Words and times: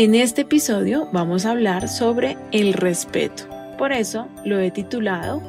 En 0.00 0.14
este 0.14 0.42
episodio 0.42 1.08
vamos 1.12 1.44
a 1.44 1.50
hablar 1.50 1.88
sobre 1.88 2.36
el 2.52 2.72
respeto. 2.72 3.48
Por 3.76 3.90
eso 3.90 4.28
lo 4.44 4.60
he 4.60 4.70
titulado 4.70 5.42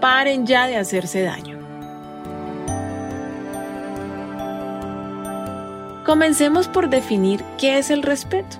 Paren 0.00 0.46
ya 0.46 0.66
de 0.66 0.76
hacerse 0.76 1.20
daño. 1.20 1.58
Comencemos 6.06 6.66
por 6.66 6.88
definir 6.88 7.42
qué 7.58 7.76
es 7.76 7.90
el 7.90 8.00
respeto. 8.02 8.56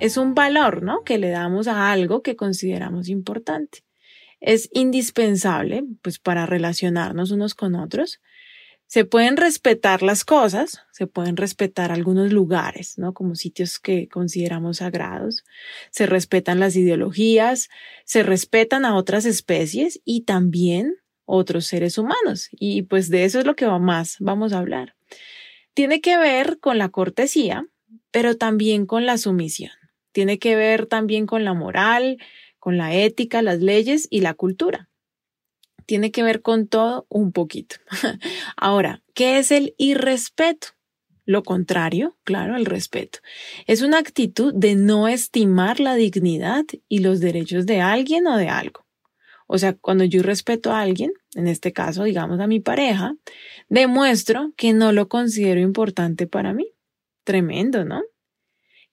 Es 0.00 0.16
un 0.16 0.34
valor, 0.34 0.82
¿no? 0.82 1.04
Que 1.04 1.18
le 1.18 1.28
damos 1.28 1.68
a 1.68 1.92
algo 1.92 2.22
que 2.22 2.34
consideramos 2.34 3.10
importante. 3.10 3.84
Es 4.40 4.70
indispensable, 4.72 5.84
pues, 6.00 6.18
para 6.18 6.46
relacionarnos 6.46 7.30
unos 7.30 7.54
con 7.54 7.74
otros, 7.74 8.22
se 8.88 9.04
pueden 9.04 9.36
respetar 9.36 10.02
las 10.02 10.24
cosas, 10.24 10.82
se 10.92 11.06
pueden 11.06 11.36
respetar 11.36 11.92
algunos 11.92 12.32
lugares, 12.32 12.96
¿no? 12.96 13.12
Como 13.12 13.34
sitios 13.34 13.78
que 13.78 14.08
consideramos 14.08 14.78
sagrados, 14.78 15.44
se 15.90 16.06
respetan 16.06 16.58
las 16.58 16.74
ideologías, 16.74 17.68
se 18.06 18.22
respetan 18.22 18.86
a 18.86 18.96
otras 18.96 19.26
especies 19.26 20.00
y 20.06 20.22
también 20.22 20.96
otros 21.26 21.66
seres 21.66 21.98
humanos. 21.98 22.48
Y 22.50 22.82
pues 22.82 23.10
de 23.10 23.24
eso 23.24 23.38
es 23.38 23.44
lo 23.44 23.56
que 23.56 23.66
más 23.66 24.16
vamos 24.20 24.54
a 24.54 24.58
hablar. 24.58 24.94
Tiene 25.74 26.00
que 26.00 26.16
ver 26.16 26.58
con 26.58 26.78
la 26.78 26.88
cortesía, 26.88 27.66
pero 28.10 28.38
también 28.38 28.86
con 28.86 29.04
la 29.04 29.18
sumisión. 29.18 29.72
Tiene 30.12 30.38
que 30.38 30.56
ver 30.56 30.86
también 30.86 31.26
con 31.26 31.44
la 31.44 31.52
moral, 31.52 32.16
con 32.58 32.78
la 32.78 32.94
ética, 32.94 33.42
las 33.42 33.60
leyes 33.60 34.08
y 34.10 34.22
la 34.22 34.32
cultura 34.32 34.87
tiene 35.88 36.12
que 36.12 36.22
ver 36.22 36.42
con 36.42 36.68
todo 36.68 37.06
un 37.08 37.32
poquito. 37.32 37.76
Ahora, 38.58 39.02
¿qué 39.14 39.38
es 39.38 39.50
el 39.50 39.74
irrespeto? 39.78 40.68
Lo 41.24 41.42
contrario, 41.42 42.18
claro, 42.24 42.56
el 42.56 42.66
respeto. 42.66 43.20
Es 43.66 43.80
una 43.80 43.96
actitud 43.98 44.52
de 44.54 44.74
no 44.74 45.08
estimar 45.08 45.80
la 45.80 45.94
dignidad 45.94 46.64
y 46.88 46.98
los 46.98 47.20
derechos 47.20 47.64
de 47.64 47.80
alguien 47.80 48.26
o 48.26 48.36
de 48.36 48.50
algo. 48.50 48.86
O 49.46 49.56
sea, 49.56 49.72
cuando 49.72 50.04
yo 50.04 50.22
respeto 50.22 50.72
a 50.72 50.82
alguien, 50.82 51.12
en 51.34 51.48
este 51.48 51.72
caso, 51.72 52.04
digamos 52.04 52.38
a 52.38 52.46
mi 52.46 52.60
pareja, 52.60 53.16
demuestro 53.70 54.52
que 54.58 54.74
no 54.74 54.92
lo 54.92 55.08
considero 55.08 55.60
importante 55.60 56.26
para 56.26 56.52
mí. 56.52 56.68
Tremendo, 57.24 57.86
¿no? 57.86 58.02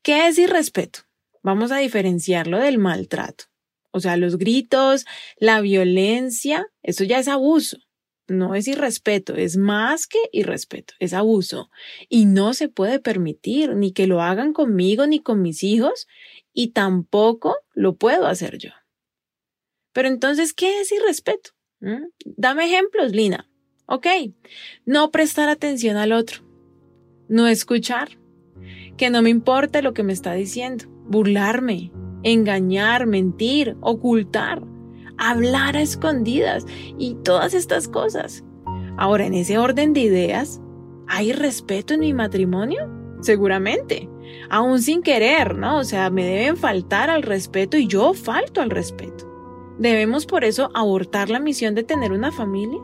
¿Qué 0.01 0.27
es 0.27 0.39
irrespeto? 0.39 0.99
Vamos 1.43 1.73
a 1.73 1.77
diferenciarlo 1.77 2.57
del 2.57 2.77
maltrato. 2.77 3.45
O 3.95 4.01
sea, 4.01 4.17
los 4.17 4.37
gritos, 4.37 5.05
la 5.37 5.61
violencia, 5.61 6.67
eso 6.83 7.05
ya 7.05 7.17
es 7.17 7.29
abuso. 7.29 7.77
No 8.27 8.53
es 8.53 8.67
irrespeto, 8.67 9.35
es 9.35 9.55
más 9.55 10.05
que 10.05 10.19
irrespeto, 10.33 10.95
es 10.99 11.13
abuso. 11.13 11.69
Y 12.09 12.25
no 12.25 12.53
se 12.53 12.67
puede 12.67 12.99
permitir 12.99 13.73
ni 13.73 13.93
que 13.93 14.05
lo 14.05 14.21
hagan 14.21 14.51
conmigo 14.51 15.07
ni 15.07 15.21
con 15.21 15.41
mis 15.41 15.63
hijos 15.63 16.07
y 16.51 16.71
tampoco 16.73 17.55
lo 17.73 17.95
puedo 17.95 18.27
hacer 18.27 18.57
yo. 18.57 18.71
Pero 19.93 20.09
entonces, 20.09 20.51
¿qué 20.51 20.81
es 20.81 20.91
irrespeto? 20.91 21.51
¿Mm? 21.79 22.07
Dame 22.25 22.65
ejemplos, 22.65 23.13
Lina. 23.13 23.49
Ok, 23.85 24.07
no 24.83 25.09
prestar 25.09 25.47
atención 25.47 25.95
al 25.95 26.11
otro, 26.11 26.41
no 27.29 27.47
escuchar, 27.47 28.19
que 28.97 29.09
no 29.09 29.21
me 29.21 29.29
importe 29.29 29.81
lo 29.81 29.93
que 29.93 30.03
me 30.03 30.11
está 30.11 30.33
diciendo, 30.33 30.85
burlarme, 31.07 31.93
engañar, 32.25 33.05
mentir, 33.05 33.77
ocultar, 33.79 34.61
hablar 35.17 35.77
a 35.77 35.81
escondidas 35.81 36.65
y 36.97 37.15
todas 37.23 37.53
estas 37.53 37.87
cosas. 37.87 38.43
Ahora, 38.97 39.25
en 39.25 39.33
ese 39.33 39.57
orden 39.57 39.93
de 39.93 40.01
ideas, 40.01 40.59
¿hay 41.07 41.31
respeto 41.31 41.93
en 41.93 42.01
mi 42.01 42.13
matrimonio? 42.13 42.89
Seguramente, 43.21 44.09
aún 44.49 44.81
sin 44.81 45.01
querer, 45.01 45.55
¿no? 45.55 45.77
O 45.77 45.83
sea, 45.83 46.09
me 46.09 46.25
deben 46.25 46.57
faltar 46.57 47.09
al 47.09 47.21
respeto 47.21 47.77
y 47.77 47.87
yo 47.87 48.13
falto 48.13 48.59
al 48.59 48.71
respeto. 48.71 49.25
¿Debemos 49.77 50.25
por 50.25 50.43
eso 50.43 50.71
abortar 50.73 51.29
la 51.29 51.39
misión 51.39 51.75
de 51.75 51.83
tener 51.83 52.11
una 52.11 52.31
familia? 52.31 52.79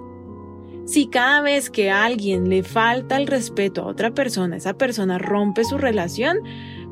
Si 0.86 1.08
cada 1.08 1.42
vez 1.42 1.70
que 1.70 1.90
a 1.90 2.04
alguien 2.04 2.50
le 2.50 2.64
falta 2.64 3.18
el 3.18 3.28
respeto 3.28 3.82
a 3.82 3.88
otra 3.88 4.12
persona, 4.12 4.58
esa 4.58 4.74
persona 4.74 5.18
rompe 5.18 5.64
su 5.64 5.78
relación, 5.78 6.40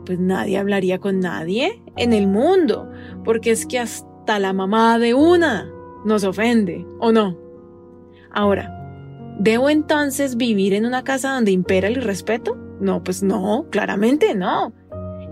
pues 0.10 0.18
nadie 0.18 0.58
hablaría 0.58 0.98
con 0.98 1.20
nadie 1.20 1.84
en 1.96 2.14
el 2.14 2.26
mundo, 2.26 2.90
porque 3.24 3.52
es 3.52 3.68
que 3.68 3.78
hasta 3.78 4.40
la 4.40 4.54
mamá 4.54 4.98
de 4.98 5.14
una 5.14 5.72
nos 6.04 6.24
ofende, 6.24 6.84
¿o 7.00 7.12
no? 7.12 7.38
Ahora, 8.32 9.36
¿debo 9.38 9.70
entonces 9.70 10.36
vivir 10.36 10.74
en 10.74 10.88
una 10.88 11.04
casa 11.04 11.36
donde 11.36 11.52
impera 11.52 11.88
el 11.88 12.02
respeto? 12.02 12.58
No, 12.80 13.04
pues 13.04 13.22
no, 13.22 13.68
claramente 13.70 14.34
no. 14.34 14.74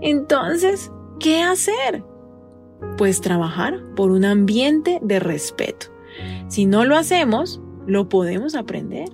Entonces, 0.00 0.92
¿qué 1.18 1.42
hacer? 1.42 2.04
Pues 2.96 3.20
trabajar 3.20 3.82
por 3.96 4.12
un 4.12 4.24
ambiente 4.24 5.00
de 5.02 5.18
respeto. 5.18 5.86
Si 6.46 6.66
no 6.66 6.84
lo 6.84 6.96
hacemos, 6.96 7.60
lo 7.88 8.08
podemos 8.08 8.54
aprender. 8.54 9.08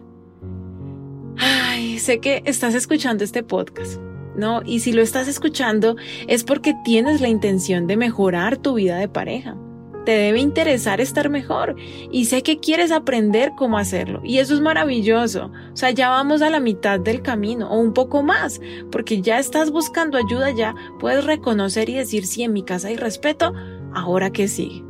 Ay, 1.39 1.99
sé 2.01 2.21
que 2.21 2.43
estás 2.45 2.75
escuchando 2.75 3.25
este 3.25 3.43
podcast 3.43 4.04
¿no? 4.37 4.63
Y 4.65 4.81
si 4.81 4.93
lo 4.93 5.03
estás 5.03 5.29
escuchando 5.29 5.97
es 6.27 6.45
porque 6.45 6.75
tienes 6.85 7.21
la 7.21 7.29
intención 7.29 7.87
de 7.87 7.97
mejorar 7.97 8.57
tu 8.57 8.75
vida 8.75 8.99
de 8.99 9.09
pareja. 9.09 9.57
Te 10.05 10.13
debe 10.13 10.39
interesar 10.39 11.01
estar 11.01 11.31
mejor 11.31 11.77
y 12.11 12.27
sé 12.27 12.43
que 12.43 12.61
quieres 12.61 12.93
aprender 12.93 13.53
cómo 13.57 13.79
hacerlo 13.79 14.21
y 14.23 14.39
eso 14.39 14.53
es 14.53 14.61
maravilloso. 14.61 15.51
O 15.73 15.77
sea, 15.77 15.93
ya 15.93 16.11
vamos 16.11 16.43
a 16.43 16.51
la 16.51 16.61
mitad 16.61 17.01
del 17.01 17.23
camino 17.23 17.71
o 17.71 17.79
un 17.79 17.95
poco 17.95 18.23
más, 18.23 18.61
porque 18.91 19.23
ya 19.23 19.39
estás 19.39 19.71
buscando 19.71 20.19
ayuda, 20.19 20.51
ya 20.51 20.75
puedes 21.01 21.25
reconocer 21.25 21.89
y 21.89 21.95
decir 21.95 22.27
si 22.27 22.43
en 22.43 22.53
mi 22.53 22.63
casa 22.63 22.89
hay 22.89 22.97
respeto, 22.97 23.55
ahora 23.95 24.31
que 24.31 24.47
sigue. 24.47 24.85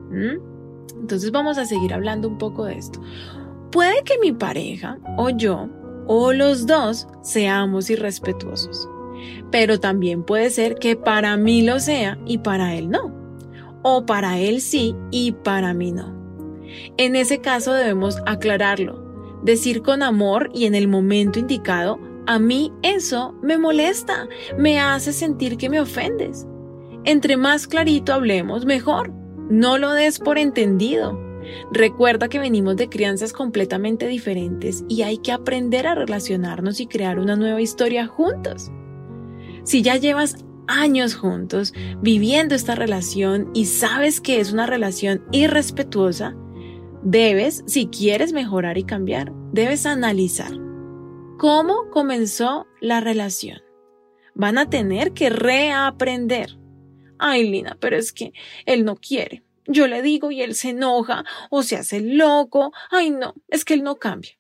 Entonces 1.01 1.31
vamos 1.31 1.59
a 1.59 1.65
seguir 1.65 1.95
hablando 1.95 2.27
un 2.27 2.39
poco 2.39 2.65
de 2.65 2.77
esto. 2.77 3.01
Puede 3.71 4.03
que 4.03 4.19
mi 4.19 4.33
pareja 4.33 4.99
o 5.17 5.31
yo 5.31 5.69
o 6.07 6.33
los 6.33 6.67
dos 6.67 7.07
seamos 7.23 7.89
irrespetuosos 7.89 8.89
pero 9.51 9.81
también 9.81 10.23
puede 10.23 10.51
ser 10.51 10.77
que 10.77 10.97
para 10.97 11.37
mí 11.37 11.63
lo 11.63 11.81
sea 11.81 12.19
y 12.27 12.39
para 12.39 12.75
él 12.75 12.91
no. 12.91 13.15
O 13.83 14.07
para 14.07 14.39
él 14.39 14.61
sí 14.61 14.95
y 15.11 15.33
para 15.33 15.75
mí 15.75 15.93
no. 15.93 16.15
En 16.97 17.17
ese 17.17 17.41
caso 17.41 17.73
debemos 17.73 18.19
aclararlo, 18.27 19.41
decir 19.43 19.83
con 19.83 20.03
amor 20.03 20.51
y 20.55 20.65
en 20.65 20.75
el 20.75 20.89
momento 20.89 21.39
indicado, 21.39 21.99
a 22.27 22.39
mí 22.39 22.73
eso 22.83 23.35
me 23.43 23.59
molesta, 23.59 24.29
me 24.57 24.81
hace 24.81 25.13
sentir 25.13 25.57
que 25.57 25.69
me 25.69 25.81
ofendes. 25.81 26.47
Entre 27.05 27.37
más 27.37 27.67
clarito 27.67 28.15
hablemos, 28.15 28.65
mejor. 28.65 29.13
No 29.51 29.77
lo 29.77 29.93
des 29.93 30.19
por 30.19 30.39
entendido. 30.39 31.21
Recuerda 31.71 32.29
que 32.29 32.39
venimos 32.39 32.77
de 32.77 32.89
crianzas 32.89 33.35
completamente 33.35 34.09
diferentes 34.09 34.85
y 34.89 35.03
hay 35.03 35.19
que 35.19 35.33
aprender 35.33 35.87
a 35.87 35.95
relacionarnos 35.95 36.81
y 36.81 36.87
crear 36.87 37.19
una 37.19 37.37
nueva 37.37 37.61
historia 37.61 38.07
juntos. 38.07 38.71
Si 39.65 39.83
ya 39.83 39.97
llevas 39.97 40.37
años 40.67 41.15
juntos 41.15 41.73
viviendo 42.01 42.55
esta 42.55 42.75
relación 42.75 43.51
y 43.55 43.67
sabes 43.67 44.21
que 44.21 44.41
es 44.41 44.53
una 44.53 44.67
relación 44.67 45.25
irrespetuosa, 45.33 46.37
debes, 47.03 47.65
si 47.67 47.87
quieres 47.87 48.33
mejorar 48.33 48.79
y 48.79 48.85
cambiar, 48.85 49.33
debes 49.53 49.87
analizar 49.87 50.53
cómo 51.39 51.91
comenzó 51.91 52.67
la 52.81 53.01
relación. 53.01 53.61
Van 54.35 54.59
a 54.59 54.69
tener 54.69 55.13
que 55.13 55.31
reaprender. 55.31 56.59
Ay, 57.19 57.49
Lina, 57.49 57.77
pero 57.81 57.97
es 57.97 58.13
que 58.13 58.33
él 58.67 58.85
no 58.85 58.97
quiere. 58.97 59.45
Yo 59.67 59.87
le 59.87 60.03
digo 60.03 60.31
y 60.31 60.43
él 60.43 60.55
se 60.55 60.71
enoja 60.71 61.25
o 61.51 61.63
se 61.63 61.77
hace 61.77 62.01
loco. 62.01 62.73
Ay, 62.91 63.11
no, 63.11 63.35
es 63.49 63.65
que 63.65 63.75
él 63.75 63.83
no 63.83 63.97
cambia. 63.97 64.33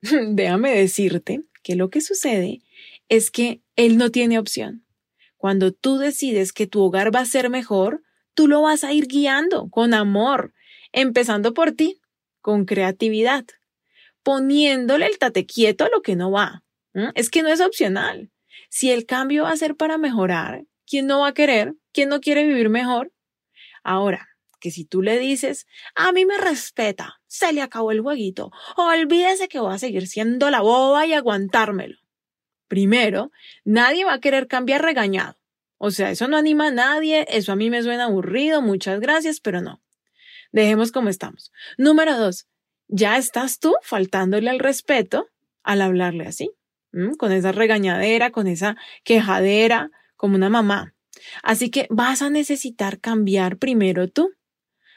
Déjame 0.00 0.70
decirte 0.72 1.42
que 1.62 1.74
lo 1.74 1.90
que 1.90 2.00
sucede 2.00 2.62
es 3.08 3.30
que 3.30 3.62
él 3.78 3.96
no 3.96 4.10
tiene 4.10 4.40
opción. 4.40 4.84
Cuando 5.36 5.70
tú 5.72 5.98
decides 5.98 6.52
que 6.52 6.66
tu 6.66 6.82
hogar 6.82 7.14
va 7.14 7.20
a 7.20 7.26
ser 7.26 7.48
mejor, 7.48 8.02
tú 8.34 8.48
lo 8.48 8.60
vas 8.60 8.82
a 8.82 8.92
ir 8.92 9.06
guiando 9.06 9.70
con 9.70 9.94
amor, 9.94 10.52
empezando 10.90 11.54
por 11.54 11.70
ti, 11.70 12.00
con 12.40 12.64
creatividad, 12.64 13.46
poniéndole 14.24 15.06
el 15.06 15.16
tate 15.18 15.46
quieto 15.46 15.84
a 15.84 15.90
lo 15.90 16.02
que 16.02 16.16
no 16.16 16.32
va. 16.32 16.64
Es 17.14 17.30
que 17.30 17.44
no 17.44 17.50
es 17.50 17.60
opcional. 17.60 18.32
Si 18.68 18.90
el 18.90 19.06
cambio 19.06 19.44
va 19.44 19.52
a 19.52 19.56
ser 19.56 19.76
para 19.76 19.96
mejorar, 19.96 20.64
¿quién 20.84 21.06
no 21.06 21.20
va 21.20 21.28
a 21.28 21.34
querer? 21.34 21.76
¿Quién 21.92 22.08
no 22.08 22.20
quiere 22.20 22.44
vivir 22.44 22.70
mejor? 22.70 23.12
Ahora, 23.84 24.26
que 24.58 24.72
si 24.72 24.86
tú 24.86 25.02
le 25.02 25.20
dices, 25.20 25.68
a 25.94 26.10
mí 26.10 26.26
me 26.26 26.36
respeta, 26.36 27.20
se 27.28 27.52
le 27.52 27.62
acabó 27.62 27.92
el 27.92 28.00
jueguito, 28.00 28.50
olvídese 28.76 29.46
que 29.46 29.60
voy 29.60 29.72
a 29.72 29.78
seguir 29.78 30.08
siendo 30.08 30.50
la 30.50 30.62
boba 30.62 31.06
y 31.06 31.12
aguantármelo. 31.12 31.96
Primero, 32.68 33.32
nadie 33.64 34.04
va 34.04 34.14
a 34.14 34.20
querer 34.20 34.46
cambiar 34.46 34.82
regañado. 34.82 35.36
O 35.78 35.90
sea, 35.90 36.10
eso 36.10 36.28
no 36.28 36.36
anima 36.36 36.68
a 36.68 36.72
nadie, 36.72 37.26
eso 37.28 37.52
a 37.52 37.56
mí 37.56 37.70
me 37.70 37.82
suena 37.82 38.04
aburrido, 38.04 38.62
muchas 38.62 39.00
gracias, 39.00 39.40
pero 39.40 39.60
no. 39.60 39.80
Dejemos 40.52 40.92
como 40.92 41.08
estamos. 41.08 41.52
Número 41.76 42.16
dos, 42.16 42.48
ya 42.88 43.16
estás 43.16 43.58
tú 43.58 43.74
faltándole 43.82 44.50
al 44.50 44.58
respeto 44.58 45.28
al 45.62 45.82
hablarle 45.82 46.26
así, 46.26 46.50
con 47.18 47.30
esa 47.30 47.52
regañadera, 47.52 48.30
con 48.30 48.46
esa 48.46 48.76
quejadera, 49.04 49.90
como 50.16 50.36
una 50.36 50.48
mamá. 50.48 50.94
Así 51.42 51.70
que 51.70 51.86
vas 51.90 52.22
a 52.22 52.30
necesitar 52.30 53.00
cambiar 53.00 53.58
primero 53.58 54.08
tú. 54.08 54.32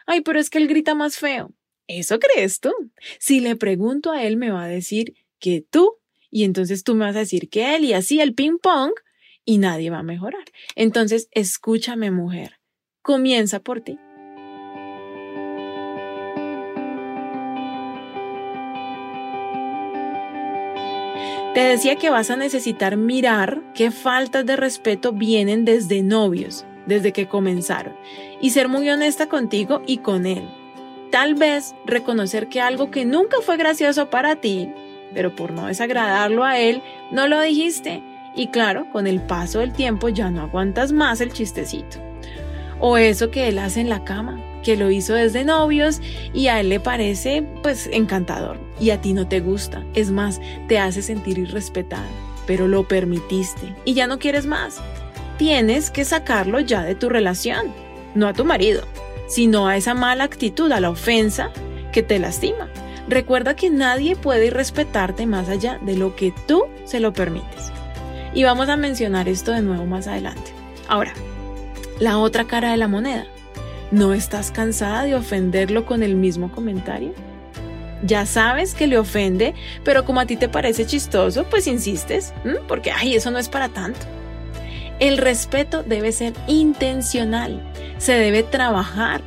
Ay, 0.05 0.21
pero 0.21 0.39
es 0.39 0.49
que 0.49 0.59
él 0.59 0.67
grita 0.67 0.95
más 0.95 1.17
feo. 1.17 1.53
¿Eso 1.87 2.19
crees 2.19 2.59
tú? 2.59 2.71
Si 3.19 3.41
le 3.41 3.55
pregunto 3.55 4.11
a 4.11 4.23
él, 4.23 4.37
me 4.37 4.49
va 4.49 4.63
a 4.63 4.67
decir 4.67 5.15
que 5.39 5.65
tú, 5.69 5.97
y 6.31 6.45
entonces 6.45 6.83
tú 6.83 6.95
me 6.95 7.05
vas 7.05 7.15
a 7.15 7.19
decir 7.19 7.49
que 7.49 7.75
él, 7.75 7.85
y 7.85 7.93
así 7.93 8.19
el 8.19 8.33
ping 8.33 8.57
pong, 8.57 8.93
y 9.45 9.57
nadie 9.57 9.89
va 9.89 9.99
a 9.99 10.03
mejorar. 10.03 10.45
Entonces, 10.75 11.27
escúchame, 11.31 12.09
mujer. 12.09 12.59
Comienza 13.01 13.59
por 13.59 13.81
ti. 13.81 13.97
Te 21.53 21.59
decía 21.59 21.97
que 21.97 22.09
vas 22.09 22.29
a 22.29 22.37
necesitar 22.37 22.95
mirar 22.95 23.61
qué 23.73 23.91
faltas 23.91 24.45
de 24.45 24.55
respeto 24.55 25.11
vienen 25.11 25.65
desde 25.65 26.01
novios, 26.01 26.65
desde 26.85 27.11
que 27.11 27.27
comenzaron, 27.27 27.93
y 28.39 28.51
ser 28.51 28.69
muy 28.69 28.89
honesta 28.89 29.27
contigo 29.27 29.81
y 29.85 29.97
con 29.97 30.25
él. 30.25 30.47
Tal 31.11 31.35
vez 31.35 31.75
reconocer 31.85 32.47
que 32.47 32.61
algo 32.61 32.89
que 32.89 33.03
nunca 33.03 33.41
fue 33.41 33.57
gracioso 33.57 34.09
para 34.09 34.37
ti, 34.37 34.69
pero 35.13 35.35
por 35.35 35.51
no 35.51 35.67
desagradarlo 35.67 36.43
a 36.43 36.59
él, 36.59 36.81
no 37.11 37.27
lo 37.27 37.41
dijiste. 37.41 38.03
Y 38.35 38.47
claro, 38.47 38.87
con 38.91 39.07
el 39.07 39.21
paso 39.21 39.59
del 39.59 39.73
tiempo 39.73 40.09
ya 40.09 40.29
no 40.29 40.41
aguantas 40.41 40.91
más 40.91 41.21
el 41.21 41.33
chistecito. 41.33 41.97
O 42.79 42.97
eso 42.97 43.29
que 43.29 43.47
él 43.47 43.59
hace 43.59 43.81
en 43.81 43.89
la 43.89 44.03
cama, 44.03 44.39
que 44.63 44.77
lo 44.77 44.89
hizo 44.89 45.13
desde 45.13 45.43
novios 45.43 46.01
y 46.33 46.47
a 46.47 46.59
él 46.59 46.69
le 46.69 46.79
parece 46.79 47.43
pues 47.61 47.89
encantador 47.91 48.59
y 48.79 48.91
a 48.91 49.01
ti 49.01 49.13
no 49.13 49.27
te 49.27 49.39
gusta. 49.39 49.83
Es 49.93 50.11
más, 50.11 50.39
te 50.67 50.79
hace 50.79 51.01
sentir 51.01 51.37
irrespetada, 51.37 52.07
pero 52.47 52.67
lo 52.67 52.87
permitiste 52.87 53.75
y 53.85 53.93
ya 53.93 54.07
no 54.07 54.19
quieres 54.19 54.45
más. 54.45 54.81
Tienes 55.37 55.89
que 55.89 56.05
sacarlo 56.05 56.59
ya 56.59 56.83
de 56.83 56.95
tu 56.95 57.09
relación, 57.09 57.73
no 58.15 58.27
a 58.27 58.33
tu 58.33 58.45
marido, 58.45 58.83
sino 59.27 59.67
a 59.67 59.77
esa 59.77 59.93
mala 59.93 60.23
actitud, 60.23 60.71
a 60.71 60.79
la 60.79 60.89
ofensa 60.89 61.51
que 61.91 62.03
te 62.03 62.19
lastima. 62.19 62.69
Recuerda 63.07 63.55
que 63.55 63.69
nadie 63.69 64.15
puede 64.15 64.47
irrespetarte 64.47 65.25
más 65.25 65.49
allá 65.49 65.79
de 65.81 65.97
lo 65.97 66.15
que 66.15 66.33
tú 66.47 66.65
se 66.85 66.99
lo 66.99 67.13
permites. 67.13 67.71
Y 68.33 68.43
vamos 68.43 68.69
a 68.69 68.77
mencionar 68.77 69.27
esto 69.27 69.51
de 69.51 69.61
nuevo 69.61 69.85
más 69.85 70.07
adelante. 70.07 70.53
Ahora, 70.87 71.13
la 71.99 72.17
otra 72.17 72.45
cara 72.45 72.71
de 72.71 72.77
la 72.77 72.87
moneda. 72.87 73.25
¿No 73.91 74.13
estás 74.13 74.51
cansada 74.51 75.03
de 75.03 75.15
ofenderlo 75.15 75.85
con 75.85 76.01
el 76.01 76.15
mismo 76.15 76.51
comentario? 76.51 77.13
Ya 78.03 78.25
sabes 78.25 78.73
que 78.73 78.87
le 78.87 78.97
ofende, 78.97 79.53
pero 79.83 80.05
como 80.05 80.21
a 80.21 80.25
ti 80.25 80.37
te 80.37 80.49
parece 80.49 80.85
chistoso, 80.85 81.43
pues 81.43 81.67
insistes, 81.67 82.33
porque, 82.67 82.91
ay, 82.91 83.15
eso 83.15 83.29
no 83.29 83.37
es 83.37 83.49
para 83.49 83.69
tanto. 83.69 83.99
El 84.99 85.17
respeto 85.17 85.83
debe 85.83 86.11
ser 86.11 86.33
intencional, 86.47 87.61
se 87.97 88.13
debe 88.13 88.43
trabajar. 88.43 89.21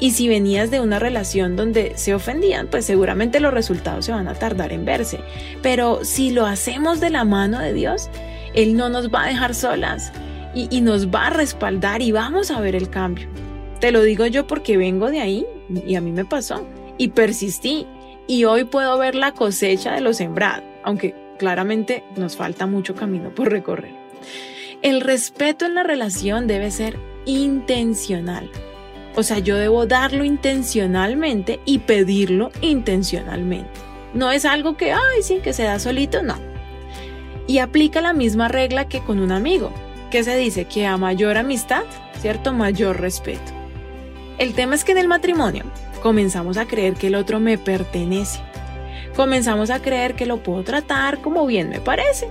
Y 0.00 0.12
si 0.12 0.28
venías 0.28 0.70
de 0.70 0.80
una 0.80 0.98
relación 0.98 1.56
donde 1.56 1.92
se 1.96 2.14
ofendían, 2.14 2.68
pues 2.68 2.86
seguramente 2.86 3.38
los 3.38 3.52
resultados 3.52 4.06
se 4.06 4.12
van 4.12 4.28
a 4.28 4.34
tardar 4.34 4.72
en 4.72 4.86
verse. 4.86 5.20
Pero 5.62 6.04
si 6.04 6.30
lo 6.30 6.46
hacemos 6.46 7.00
de 7.00 7.10
la 7.10 7.24
mano 7.24 7.58
de 7.58 7.74
Dios, 7.74 8.08
Él 8.54 8.76
no 8.76 8.88
nos 8.88 9.10
va 9.10 9.24
a 9.24 9.28
dejar 9.28 9.54
solas 9.54 10.10
y, 10.54 10.80
nos 10.80 11.08
va 11.08 11.26
a 11.26 11.30
respaldar 11.30 12.02
y 12.02 12.12
vamos 12.12 12.50
a 12.50 12.60
ver 12.60 12.74
el 12.74 12.88
cambio. 12.88 13.28
Te 13.78 13.92
lo 13.92 14.02
digo 14.02 14.26
yo 14.26 14.46
porque 14.46 14.76
vengo 14.76 15.10
de 15.10 15.20
ahí 15.20 15.46
y 15.86 15.94
a 15.94 16.00
mí 16.00 16.12
me 16.12 16.24
pasó 16.24 16.66
y 16.98 17.08
persistí 17.08 17.86
y 18.26 18.44
hoy 18.44 18.64
puedo 18.64 18.98
ver 18.98 19.14
la 19.14 19.32
cosecha 19.32 19.94
de 19.94 20.00
lo 20.00 20.12
sembrado, 20.12 20.62
aunque 20.82 21.14
claramente 21.38 22.04
nos 22.16 22.36
falta 22.36 22.66
mucho 22.66 22.94
camino 22.94 23.34
por 23.34 23.50
recorrer. 23.50 23.94
El 24.82 25.00
respeto 25.00 25.66
en 25.66 25.74
la 25.74 25.82
relación 25.82 26.46
debe 26.46 26.70
ser 26.70 26.98
intencional. 27.26 28.50
O 29.20 29.22
sea, 29.22 29.38
yo 29.38 29.58
debo 29.58 29.84
darlo 29.84 30.24
intencionalmente 30.24 31.60
y 31.66 31.80
pedirlo 31.80 32.50
intencionalmente. 32.62 33.68
No 34.14 34.32
es 34.32 34.46
algo 34.46 34.78
que, 34.78 34.92
ay, 34.92 35.22
sí, 35.22 35.40
que 35.42 35.52
se 35.52 35.64
da 35.64 35.78
solito, 35.78 36.22
no. 36.22 36.36
Y 37.46 37.58
aplica 37.58 38.00
la 38.00 38.14
misma 38.14 38.48
regla 38.48 38.88
que 38.88 39.00
con 39.00 39.18
un 39.18 39.30
amigo, 39.30 39.74
que 40.10 40.24
se 40.24 40.34
dice 40.38 40.64
que 40.64 40.86
a 40.86 40.96
mayor 40.96 41.36
amistad, 41.36 41.82
¿cierto? 42.18 42.54
Mayor 42.54 42.98
respeto. 42.98 43.52
El 44.38 44.54
tema 44.54 44.74
es 44.74 44.84
que 44.84 44.92
en 44.92 44.98
el 44.98 45.08
matrimonio 45.08 45.64
comenzamos 46.02 46.56
a 46.56 46.64
creer 46.64 46.94
que 46.94 47.08
el 47.08 47.14
otro 47.14 47.40
me 47.40 47.58
pertenece. 47.58 48.40
Comenzamos 49.14 49.68
a 49.68 49.82
creer 49.82 50.14
que 50.14 50.24
lo 50.24 50.42
puedo 50.42 50.64
tratar 50.64 51.20
como 51.20 51.44
bien 51.44 51.68
me 51.68 51.80
parece. 51.80 52.30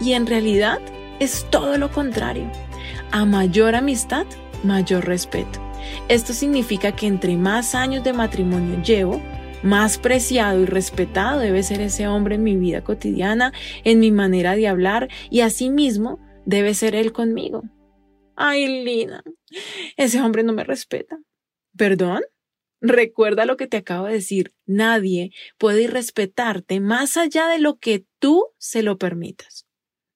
Y 0.00 0.12
en 0.12 0.24
realidad 0.24 0.78
es 1.18 1.46
todo 1.50 1.78
lo 1.78 1.90
contrario. 1.90 2.48
A 3.10 3.24
mayor 3.24 3.74
amistad, 3.74 4.24
mayor 4.62 5.04
respeto. 5.04 5.67
Esto 6.08 6.32
significa 6.32 6.94
que 6.94 7.06
entre 7.06 7.36
más 7.36 7.74
años 7.74 8.04
de 8.04 8.12
matrimonio 8.12 8.82
llevo, 8.82 9.20
más 9.62 9.98
preciado 9.98 10.60
y 10.60 10.66
respetado 10.66 11.40
debe 11.40 11.62
ser 11.62 11.80
ese 11.80 12.06
hombre 12.06 12.36
en 12.36 12.44
mi 12.44 12.56
vida 12.56 12.84
cotidiana, 12.84 13.52
en 13.84 14.00
mi 14.00 14.12
manera 14.12 14.54
de 14.54 14.68
hablar 14.68 15.08
y 15.30 15.40
asimismo 15.40 16.20
debe 16.44 16.74
ser 16.74 16.94
él 16.94 17.12
conmigo. 17.12 17.64
Ay, 18.36 18.84
Lina, 18.84 19.22
ese 19.96 20.20
hombre 20.22 20.44
no 20.44 20.52
me 20.52 20.62
respeta. 20.62 21.18
¿Perdón? 21.76 22.22
Recuerda 22.80 23.44
lo 23.44 23.56
que 23.56 23.66
te 23.66 23.78
acabo 23.78 24.06
de 24.06 24.14
decir. 24.14 24.54
Nadie 24.64 25.32
puede 25.58 25.88
respetarte 25.88 26.78
más 26.80 27.16
allá 27.16 27.48
de 27.48 27.58
lo 27.58 27.78
que 27.78 28.04
tú 28.20 28.46
se 28.58 28.82
lo 28.82 28.96
permitas. 28.96 29.66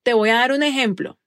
Te 0.03 0.13
voy 0.13 0.29
a 0.29 0.35
dar 0.35 0.53
un 0.53 0.63
ejemplo. 0.63 1.19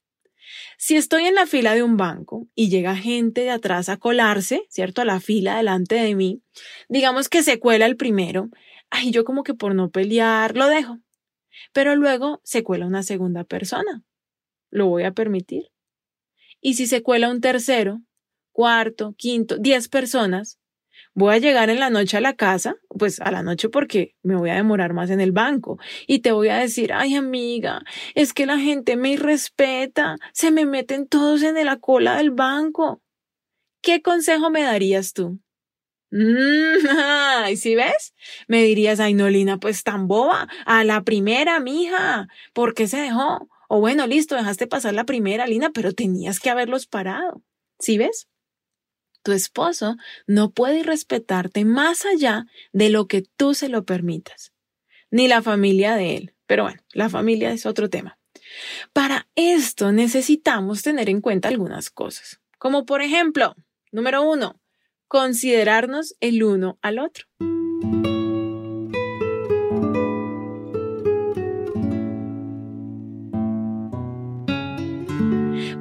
Si 0.78 0.96
estoy 0.96 1.24
en 1.24 1.34
la 1.34 1.46
fila 1.46 1.74
de 1.74 1.82
un 1.82 1.96
banco 1.96 2.48
y 2.54 2.68
llega 2.68 2.96
gente 2.96 3.42
de 3.42 3.50
atrás 3.50 3.88
a 3.88 3.96
colarse, 3.96 4.66
¿cierto? 4.68 5.00
A 5.00 5.04
la 5.06 5.20
fila 5.20 5.56
delante 5.56 5.94
de 5.94 6.14
mí, 6.14 6.42
digamos 6.88 7.28
que 7.28 7.42
se 7.42 7.58
cuela 7.58 7.86
el 7.86 7.96
primero, 7.96 8.50
ay, 8.90 9.10
yo 9.10 9.24
como 9.24 9.42
que 9.42 9.54
por 9.54 9.74
no 9.74 9.90
pelear 9.90 10.56
lo 10.56 10.68
dejo. 10.68 10.98
Pero 11.72 11.96
luego 11.96 12.40
se 12.44 12.62
cuela 12.62 12.86
una 12.86 13.02
segunda 13.02 13.44
persona. 13.44 14.02
¿Lo 14.70 14.88
voy 14.88 15.04
a 15.04 15.12
permitir? 15.12 15.70
Y 16.60 16.74
si 16.74 16.86
se 16.86 17.02
cuela 17.02 17.30
un 17.30 17.40
tercero, 17.40 18.02
cuarto, 18.52 19.14
quinto, 19.16 19.56
diez 19.58 19.88
personas, 19.88 20.58
voy 21.16 21.34
a 21.34 21.38
llegar 21.38 21.70
en 21.70 21.80
la 21.80 21.88
noche 21.88 22.18
a 22.18 22.20
la 22.20 22.34
casa, 22.34 22.76
pues 22.90 23.20
a 23.20 23.30
la 23.30 23.42
noche 23.42 23.70
porque 23.70 24.14
me 24.22 24.36
voy 24.36 24.50
a 24.50 24.54
demorar 24.54 24.92
más 24.92 25.08
en 25.08 25.20
el 25.20 25.32
banco 25.32 25.78
y 26.06 26.20
te 26.20 26.30
voy 26.30 26.50
a 26.50 26.58
decir, 26.58 26.92
ay 26.92 27.16
amiga, 27.16 27.82
es 28.14 28.34
que 28.34 28.44
la 28.44 28.58
gente 28.58 28.96
me 28.96 29.12
irrespeta, 29.12 30.16
se 30.34 30.50
me 30.50 30.66
meten 30.66 31.08
todos 31.08 31.42
en 31.42 31.56
la 31.64 31.78
cola 31.78 32.16
del 32.18 32.32
banco. 32.32 33.00
¿Qué 33.82 34.02
consejo 34.02 34.50
me 34.50 34.62
darías 34.62 35.14
tú? 35.14 35.40
Mm, 36.10 36.76
¿Y 37.50 37.56
si 37.56 37.74
ves? 37.74 38.14
Me 38.46 38.62
dirías, 38.62 39.00
ay 39.00 39.14
no, 39.14 39.30
Lina, 39.30 39.58
pues 39.58 39.84
tan 39.84 40.08
boba, 40.08 40.48
a 40.66 40.84
la 40.84 41.02
primera, 41.02 41.60
mija, 41.60 42.28
¿por 42.52 42.74
qué 42.74 42.88
se 42.88 42.98
dejó? 42.98 43.48
O 43.68 43.80
bueno, 43.80 44.06
listo, 44.06 44.36
dejaste 44.36 44.66
pasar 44.66 44.92
la 44.92 45.04
primera, 45.04 45.46
Lina, 45.46 45.70
pero 45.70 45.92
tenías 45.92 46.40
que 46.40 46.50
haberlos 46.50 46.86
parado. 46.86 47.42
¿Sí 47.78 47.96
ves? 47.96 48.28
Tu 49.26 49.32
esposo 49.32 49.96
no 50.28 50.52
puede 50.52 50.84
respetarte 50.84 51.64
más 51.64 52.06
allá 52.06 52.46
de 52.72 52.90
lo 52.90 53.08
que 53.08 53.22
tú 53.36 53.54
se 53.54 53.68
lo 53.68 53.84
permitas, 53.84 54.52
ni 55.10 55.26
la 55.26 55.42
familia 55.42 55.96
de 55.96 56.16
él. 56.16 56.34
Pero 56.46 56.62
bueno, 56.62 56.80
la 56.92 57.08
familia 57.08 57.50
es 57.50 57.66
otro 57.66 57.90
tema. 57.90 58.20
Para 58.92 59.26
esto 59.34 59.90
necesitamos 59.90 60.84
tener 60.84 61.10
en 61.10 61.20
cuenta 61.20 61.48
algunas 61.48 61.90
cosas, 61.90 62.38
como 62.56 62.86
por 62.86 63.02
ejemplo, 63.02 63.56
número 63.90 64.22
uno, 64.22 64.60
considerarnos 65.08 66.14
el 66.20 66.44
uno 66.44 66.78
al 66.80 67.00
otro. 67.00 67.26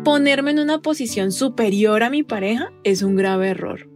Ponerme 0.06 0.52
en 0.52 0.60
una 0.60 0.84
posición 0.84 1.32
superior 1.32 2.04
a 2.04 2.12
mi 2.12 2.22
pareja 2.22 2.72
es 2.84 3.02
un 3.02 3.16
grave 3.16 3.50
error, 3.50 3.90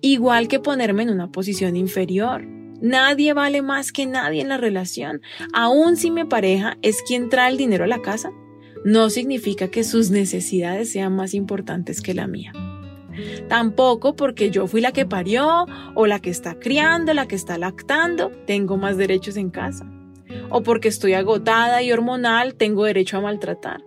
igual 0.00 0.48
que 0.48 0.58
ponerme 0.58 1.04
en 1.04 1.10
una 1.10 1.30
posición 1.30 1.76
inferior. 1.76 2.44
Nadie 2.80 3.32
vale 3.32 3.62
más 3.62 3.92
que 3.92 4.04
nadie 4.04 4.40
en 4.40 4.48
la 4.48 4.56
relación. 4.56 5.20
Aun 5.52 5.96
si 5.96 6.10
mi 6.10 6.24
pareja 6.24 6.78
es 6.82 7.00
quien 7.06 7.28
trae 7.28 7.52
el 7.52 7.58
dinero 7.58 7.84
a 7.84 7.86
la 7.86 8.02
casa, 8.02 8.32
no 8.84 9.08
significa 9.08 9.68
que 9.68 9.84
sus 9.84 10.10
necesidades 10.10 10.90
sean 10.90 11.14
más 11.14 11.32
importantes 11.32 12.02
que 12.02 12.12
la 12.12 12.26
mía. 12.26 12.52
Tampoco 13.48 14.16
porque 14.16 14.50
yo 14.50 14.66
fui 14.66 14.80
la 14.80 14.90
que 14.90 15.06
parió 15.06 15.66
o 15.94 16.06
la 16.06 16.18
que 16.18 16.30
está 16.30 16.58
criando, 16.58 17.14
la 17.14 17.28
que 17.28 17.36
está 17.36 17.56
lactando, 17.56 18.32
tengo 18.48 18.78
más 18.78 18.96
derechos 18.96 19.36
en 19.36 19.50
casa. 19.50 19.88
O 20.50 20.64
porque 20.64 20.88
estoy 20.88 21.12
agotada 21.12 21.84
y 21.84 21.92
hormonal, 21.92 22.56
tengo 22.56 22.84
derecho 22.84 23.18
a 23.18 23.20
maltratar. 23.20 23.80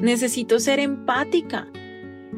Necesito 0.00 0.60
ser 0.60 0.78
empática. 0.78 1.68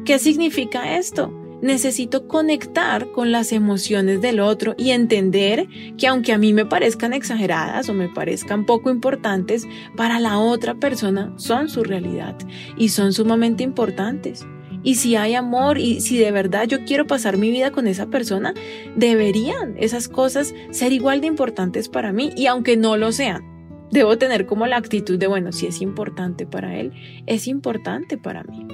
¿Qué 0.05 0.17
significa 0.17 0.97
esto? 0.97 1.33
Necesito 1.61 2.25
conectar 2.25 3.11
con 3.11 3.33
las 3.33 3.51
emociones 3.51 4.21
del 4.21 4.39
otro 4.39 4.75
y 4.77 4.91
entender 4.91 5.67
que 5.97 6.07
aunque 6.07 6.31
a 6.31 6.37
mí 6.37 6.53
me 6.53 6.65
parezcan 6.65 7.11
exageradas 7.11 7.89
o 7.89 7.93
me 7.93 8.07
parezcan 8.07 8.65
poco 8.65 8.89
importantes, 8.89 9.67
para 9.97 10.21
la 10.21 10.39
otra 10.39 10.75
persona 10.75 11.33
son 11.35 11.67
su 11.67 11.83
realidad 11.83 12.37
y 12.77 12.89
son 12.89 13.11
sumamente 13.11 13.63
importantes. 13.63 14.45
Y 14.81 14.95
si 14.95 15.17
hay 15.17 15.35
amor 15.35 15.77
y 15.77 15.99
si 15.99 16.17
de 16.17 16.31
verdad 16.31 16.65
yo 16.65 16.85
quiero 16.85 17.05
pasar 17.07 17.35
mi 17.35 17.51
vida 17.51 17.71
con 17.71 17.87
esa 17.87 18.05
persona, 18.05 18.53
deberían 18.95 19.75
esas 19.77 20.07
cosas 20.07 20.55
ser 20.71 20.93
igual 20.93 21.19
de 21.19 21.27
importantes 21.27 21.89
para 21.89 22.13
mí 22.13 22.31
y 22.37 22.45
aunque 22.45 22.77
no 22.77 22.95
lo 22.95 23.11
sean. 23.11 23.58
Debo 23.91 24.17
tener 24.17 24.45
como 24.45 24.67
la 24.67 24.77
actitud 24.77 25.17
de, 25.17 25.27
bueno, 25.27 25.51
si 25.51 25.67
es 25.67 25.81
importante 25.81 26.45
para 26.45 26.79
él, 26.79 26.91
es 27.25 27.47
importante 27.47 28.17
para 28.17 28.43
mí. 28.43 28.67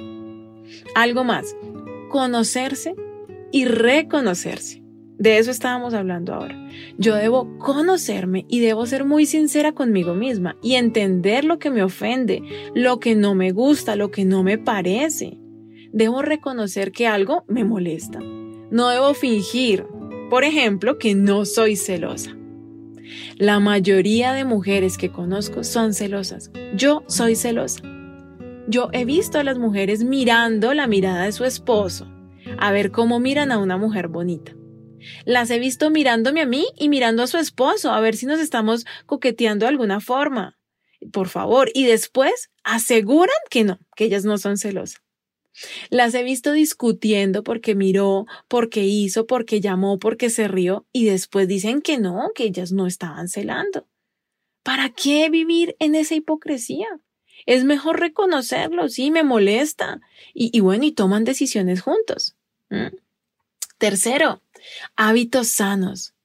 Algo 0.94 1.24
más, 1.24 1.56
conocerse 2.10 2.94
y 3.52 3.64
reconocerse. 3.64 4.82
De 5.18 5.38
eso 5.38 5.50
estábamos 5.50 5.94
hablando 5.94 6.34
ahora. 6.34 6.68
Yo 6.98 7.14
debo 7.14 7.56
conocerme 7.58 8.44
y 8.48 8.60
debo 8.60 8.84
ser 8.84 9.04
muy 9.04 9.24
sincera 9.24 9.72
conmigo 9.72 10.14
misma 10.14 10.56
y 10.62 10.74
entender 10.74 11.44
lo 11.44 11.58
que 11.58 11.70
me 11.70 11.82
ofende, 11.82 12.42
lo 12.74 13.00
que 13.00 13.14
no 13.14 13.34
me 13.34 13.52
gusta, 13.52 13.96
lo 13.96 14.10
que 14.10 14.26
no 14.26 14.42
me 14.42 14.58
parece 14.58 15.38
debo 15.96 16.20
reconocer 16.20 16.92
que 16.92 17.06
algo 17.06 17.44
me 17.48 17.64
molesta. 17.64 18.18
No 18.70 18.90
debo 18.90 19.14
fingir, 19.14 19.86
por 20.28 20.44
ejemplo, 20.44 20.98
que 20.98 21.14
no 21.14 21.46
soy 21.46 21.74
celosa. 21.74 22.36
La 23.36 23.60
mayoría 23.60 24.32
de 24.32 24.44
mujeres 24.44 24.98
que 24.98 25.10
conozco 25.10 25.64
son 25.64 25.94
celosas. 25.94 26.50
Yo 26.74 27.04
soy 27.06 27.36
celosa. 27.36 27.82
Yo 28.68 28.88
he 28.92 29.04
visto 29.04 29.38
a 29.38 29.44
las 29.44 29.58
mujeres 29.58 30.02
mirando 30.02 30.74
la 30.74 30.86
mirada 30.86 31.24
de 31.24 31.32
su 31.32 31.44
esposo, 31.44 32.10
a 32.58 32.72
ver 32.72 32.90
cómo 32.90 33.20
miran 33.20 33.52
a 33.52 33.58
una 33.58 33.76
mujer 33.76 34.08
bonita. 34.08 34.56
Las 35.24 35.50
he 35.50 35.58
visto 35.58 35.90
mirándome 35.90 36.40
a 36.40 36.46
mí 36.46 36.66
y 36.76 36.88
mirando 36.88 37.22
a 37.22 37.26
su 37.28 37.38
esposo, 37.38 37.92
a 37.92 38.00
ver 38.00 38.16
si 38.16 38.26
nos 38.26 38.40
estamos 38.40 38.84
coqueteando 39.06 39.66
de 39.66 39.70
alguna 39.70 40.00
forma. 40.00 40.58
Por 41.12 41.28
favor, 41.28 41.70
y 41.74 41.84
después 41.84 42.50
aseguran 42.64 43.36
que 43.50 43.62
no, 43.62 43.78
que 43.94 44.06
ellas 44.06 44.24
no 44.24 44.38
son 44.38 44.56
celosas. 44.56 45.05
Las 45.90 46.14
he 46.14 46.22
visto 46.22 46.52
discutiendo 46.52 47.42
porque 47.42 47.74
miró, 47.74 48.26
porque 48.48 48.84
hizo, 48.84 49.26
porque 49.26 49.60
llamó, 49.60 49.98
porque 49.98 50.30
se 50.30 50.48
rió 50.48 50.86
y 50.92 51.06
después 51.06 51.48
dicen 51.48 51.82
que 51.82 51.98
no, 51.98 52.30
que 52.34 52.44
ellas 52.44 52.72
no 52.72 52.86
estaban 52.86 53.28
celando. 53.28 53.86
¿Para 54.62 54.90
qué 54.90 55.30
vivir 55.30 55.76
en 55.78 55.94
esa 55.94 56.14
hipocresía? 56.14 56.88
Es 57.46 57.64
mejor 57.64 58.00
reconocerlo, 58.00 58.88
sí, 58.88 59.10
me 59.12 59.22
molesta. 59.22 60.00
Y, 60.34 60.58
bueno, 60.60 60.84
y 60.84 60.92
toman 60.92 61.24
decisiones 61.24 61.82
juntos. 61.82 62.36
Tercero, 63.78 64.42
hábitos 64.96 65.48
sanos. 65.48 66.15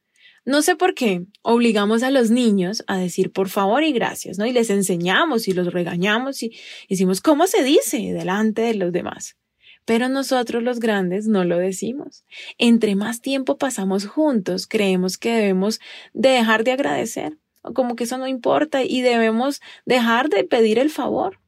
No 0.43 0.63
sé 0.63 0.75
por 0.75 0.95
qué 0.95 1.27
obligamos 1.43 2.01
a 2.01 2.10
los 2.10 2.31
niños 2.31 2.83
a 2.88 2.98
decir 2.98 3.31
por 3.31 3.48
favor 3.48 3.83
y 3.83 3.91
gracias, 3.91 4.39
¿no? 4.39 4.48
Y 4.48 4.51
les 4.51 4.71
enseñamos 4.71 5.48
y 5.48 5.53
los 5.53 5.71
regañamos 5.71 6.41
y 6.41 6.51
decimos 6.89 7.21
cómo 7.21 7.45
se 7.45 7.63
dice 7.63 7.98
delante 8.12 8.63
de 8.63 8.74
los 8.74 8.91
demás. 8.91 9.38
Pero 9.86 10.10
nosotros 10.10 10.63
los 10.63 10.79
grandes 10.79 11.27
no 11.27 11.43
lo 11.43 11.57
decimos. 11.57 12.25
Entre 12.57 12.95
más 12.95 13.21
tiempo 13.21 13.60
pasamos 13.60 14.07
juntos, 14.07 14.65
creemos 14.65 15.19
que 15.19 15.31
debemos 15.31 15.79
dejar 16.13 16.63
de 16.63 16.71
agradecer, 16.71 17.38
o 17.62 17.74
como 17.74 17.95
que 17.95 18.05
eso 18.05 18.17
no 18.17 18.27
importa 18.27 18.83
y 18.83 19.01
debemos 19.01 19.62
dejar 19.86 20.29
de 20.29 20.43
pedir 20.43 20.79
el 20.79 20.89
favor. 20.89 21.39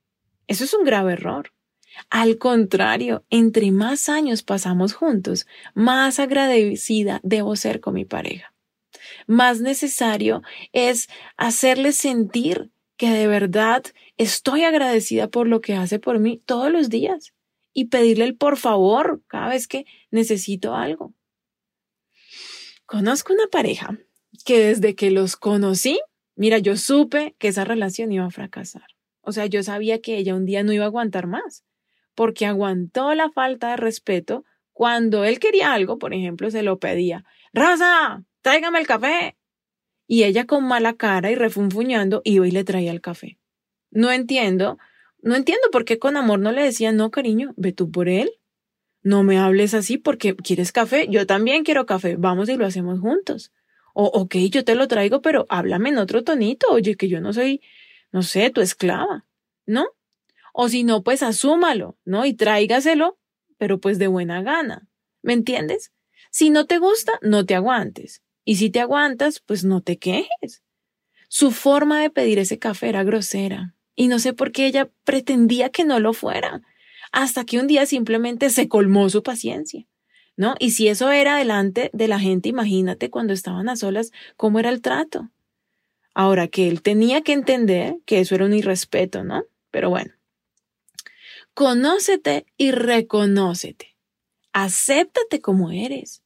Eso 0.46 0.66
es 0.66 0.74
un 0.76 0.84
grave 0.84 1.14
error. 1.14 1.52
Al 2.12 2.38
contrario, 2.38 3.24
entre 3.32 3.72
más 3.72 4.08
años 4.08 4.44
pasamos 4.44 4.94
juntos, 4.94 5.48
más 5.74 6.20
agradecida 6.20 7.22
debo 7.24 7.56
ser 7.56 7.80
con 7.80 7.96
mi 7.96 8.06
pareja 8.06 8.53
más 9.28 9.62
necesario 9.62 10.42
es 10.72 11.08
hacerle 11.38 11.92
sentir 11.92 12.72
que 12.98 13.10
de 13.10 13.28
verdad 13.28 13.84
estoy 14.18 14.64
agradecida 14.64 15.28
por 15.28 15.48
lo 15.48 15.62
que 15.62 15.74
hace 15.76 16.00
por 16.00 16.20
mí 16.20 16.42
todos 16.46 16.72
los 16.72 16.90
días 16.90 17.34
y 17.74 17.86
pedirle 17.86 18.26
el 18.26 18.38
por 18.38 18.58
favor 18.58 19.22
cada 19.28 19.50
vez 19.50 19.68
que 19.68 19.86
necesito 20.12 20.76
algo. 20.76 21.14
Conozco 22.86 23.34
una 23.34 23.48
pareja 23.48 23.98
que 24.46 24.60
desde 24.60 24.96
que 24.96 25.10
los 25.10 25.36
conocí, 25.36 26.00
mira, 26.36 26.60
yo 26.60 26.78
supe 26.78 27.36
que 27.40 27.48
esa 27.48 27.64
relación 27.64 28.12
iba 28.12 28.26
a 28.26 28.32
fracasar. 28.32 28.86
O 29.22 29.32
sea, 29.32 29.46
yo 29.46 29.64
sabía 29.64 30.02
que 30.02 30.18
ella 30.18 30.36
un 30.36 30.46
día 30.46 30.64
no 30.64 30.74
iba 30.74 30.84
a 30.84 30.88
aguantar 30.88 31.28
más, 31.28 31.64
porque 32.14 32.46
aguantó 32.46 33.16
la 33.16 33.32
falta 33.32 33.72
de 33.72 33.78
respeto 33.78 34.44
cuando 34.74 35.24
él 35.24 35.40
quería 35.40 35.74
algo, 35.74 35.98
por 35.98 36.14
ejemplo, 36.14 36.52
se 36.52 36.64
lo 36.64 36.80
pedía. 36.80 37.24
Rosa, 37.54 38.24
tráigame 38.44 38.80
el 38.80 38.86
café. 38.86 39.36
Y 40.06 40.24
ella 40.24 40.46
con 40.46 40.66
mala 40.66 40.94
cara 40.94 41.32
y 41.32 41.36
refunfuñando 41.36 42.22
iba 42.24 42.48
y 42.48 42.52
le 42.52 42.64
traía 42.64 42.92
el 42.92 43.02
café. 43.02 43.40
No 43.90 44.12
entiendo, 44.12 44.78
no 45.22 45.36
entiendo 45.36 45.70
por 45.72 45.86
qué 45.86 45.98
con 45.98 46.18
amor 46.18 46.40
no 46.40 46.52
le 46.52 46.62
decía, 46.62 46.92
no, 46.92 47.10
cariño, 47.10 47.54
ve 47.56 47.72
tú 47.72 47.90
por 47.90 48.10
él. 48.10 48.32
No 49.02 49.24
me 49.24 49.38
hables 49.38 49.74
así 49.74 49.98
porque 49.98 50.36
quieres 50.36 50.72
café, 50.72 51.08
yo 51.10 51.26
también 51.26 51.64
quiero 51.64 51.86
café, 51.86 52.16
vamos 52.16 52.50
y 52.50 52.56
lo 52.56 52.66
hacemos 52.66 53.00
juntos. 53.00 53.52
O, 53.94 54.06
ok, 54.06 54.36
yo 54.50 54.64
te 54.64 54.76
lo 54.76 54.88
traigo, 54.88 55.22
pero 55.22 55.46
háblame 55.50 55.90
en 55.90 55.98
otro 55.98 56.24
tonito, 56.24 56.68
oye, 56.72 56.96
que 56.96 57.08
yo 57.08 57.22
no 57.22 57.32
soy, 57.32 57.62
no 58.12 58.24
sé, 58.24 58.50
tu 58.50 58.62
esclava, 58.62 59.26
¿no? 59.66 59.88
O 60.54 60.68
si 60.70 60.84
no, 60.84 61.04
pues 61.04 61.22
asúmalo, 61.22 61.98
¿no? 62.06 62.26
Y 62.26 62.34
tráigaselo, 62.34 63.20
pero 63.58 63.80
pues 63.80 64.00
de 64.00 64.08
buena 64.08 64.42
gana. 64.42 64.88
¿Me 65.22 65.34
entiendes? 65.34 65.92
Si 66.32 66.50
no 66.50 66.66
te 66.66 66.80
gusta, 66.80 67.14
no 67.22 67.46
te 67.46 67.56
aguantes. 67.56 68.23
Y 68.46 68.56
si 68.56 68.70
te 68.70 68.80
aguantas, 68.80 69.40
pues 69.40 69.64
no 69.64 69.82
te 69.82 69.98
quejes. 69.98 70.64
Su 71.30 71.52
forma 71.52 72.02
de 72.02 72.10
pedir 72.10 72.40
ese 72.40 72.60
café 72.60 72.90
era 72.90 73.04
grosera, 73.04 73.74
y 73.96 74.08
no 74.08 74.20
sé 74.20 74.34
por 74.34 74.52
qué 74.52 74.68
ella 74.68 74.90
pretendía 75.04 75.70
que 75.70 75.86
no 75.86 76.00
lo 76.00 76.14
fuera, 76.14 76.62
hasta 77.12 77.46
que 77.46 77.60
un 77.60 77.68
día 77.68 77.86
simplemente 77.86 78.50
se 78.50 78.68
colmó 78.68 79.10
su 79.10 79.24
paciencia. 79.24 79.86
¿No? 80.36 80.56
Y 80.58 80.72
si 80.72 80.88
eso 80.88 81.12
era 81.12 81.38
delante 81.38 81.92
de 81.94 82.08
la 82.08 82.20
gente, 82.20 82.50
imagínate 82.50 83.12
cuando 83.12 83.34
estaban 83.34 83.70
a 83.70 83.76
solas 83.76 84.12
cómo 84.36 84.60
era 84.60 84.70
el 84.70 84.82
trato. 84.82 85.30
Ahora 86.16 86.48
que 86.48 86.68
él 86.68 86.82
tenía 86.82 87.22
que 87.22 87.34
entender 87.34 87.98
que 88.06 88.20
eso 88.20 88.34
era 88.34 88.46
un 88.46 88.54
irrespeto, 88.54 89.24
¿no? 89.24 89.44
Pero 89.70 89.92
bueno. 89.92 90.12
Conócete 91.54 92.48
y 92.58 92.72
reconócete. 92.72 93.96
Acéptate 94.54 95.40
como 95.40 95.70
eres. 95.70 96.24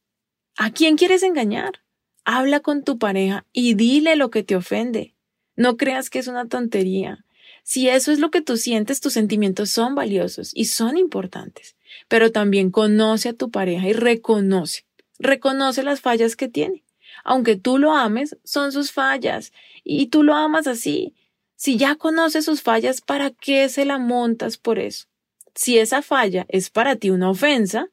¿A 0.56 0.70
quién 0.70 0.96
quieres 0.96 1.22
engañar? 1.22 1.82
Habla 2.30 2.60
con 2.60 2.84
tu 2.84 2.98
pareja 2.98 3.46
y 3.54 3.72
dile 3.72 4.14
lo 4.14 4.28
que 4.28 4.42
te 4.42 4.54
ofende. 4.54 5.14
No 5.56 5.78
creas 5.78 6.10
que 6.10 6.18
es 6.18 6.28
una 6.28 6.46
tontería. 6.46 7.24
Si 7.62 7.88
eso 7.88 8.12
es 8.12 8.18
lo 8.18 8.30
que 8.30 8.42
tú 8.42 8.58
sientes, 8.58 9.00
tus 9.00 9.14
sentimientos 9.14 9.70
son 9.70 9.94
valiosos 9.94 10.50
y 10.52 10.66
son 10.66 10.98
importantes. 10.98 11.74
Pero 12.06 12.30
también 12.30 12.70
conoce 12.70 13.30
a 13.30 13.32
tu 13.32 13.50
pareja 13.50 13.88
y 13.88 13.94
reconoce. 13.94 14.84
Reconoce 15.18 15.82
las 15.82 16.02
fallas 16.02 16.36
que 16.36 16.48
tiene. 16.48 16.84
Aunque 17.24 17.56
tú 17.56 17.78
lo 17.78 17.94
ames, 17.94 18.36
son 18.44 18.72
sus 18.72 18.92
fallas. 18.92 19.50
Y 19.82 20.08
tú 20.08 20.22
lo 20.22 20.34
amas 20.34 20.66
así. 20.66 21.14
Si 21.56 21.78
ya 21.78 21.94
conoces 21.94 22.44
sus 22.44 22.60
fallas, 22.60 23.00
¿para 23.00 23.30
qué 23.30 23.70
se 23.70 23.86
la 23.86 23.96
montas 23.96 24.58
por 24.58 24.78
eso? 24.78 25.06
Si 25.54 25.78
esa 25.78 26.02
falla 26.02 26.44
es 26.50 26.68
para 26.68 26.96
ti 26.96 27.08
una 27.08 27.30
ofensa, 27.30 27.88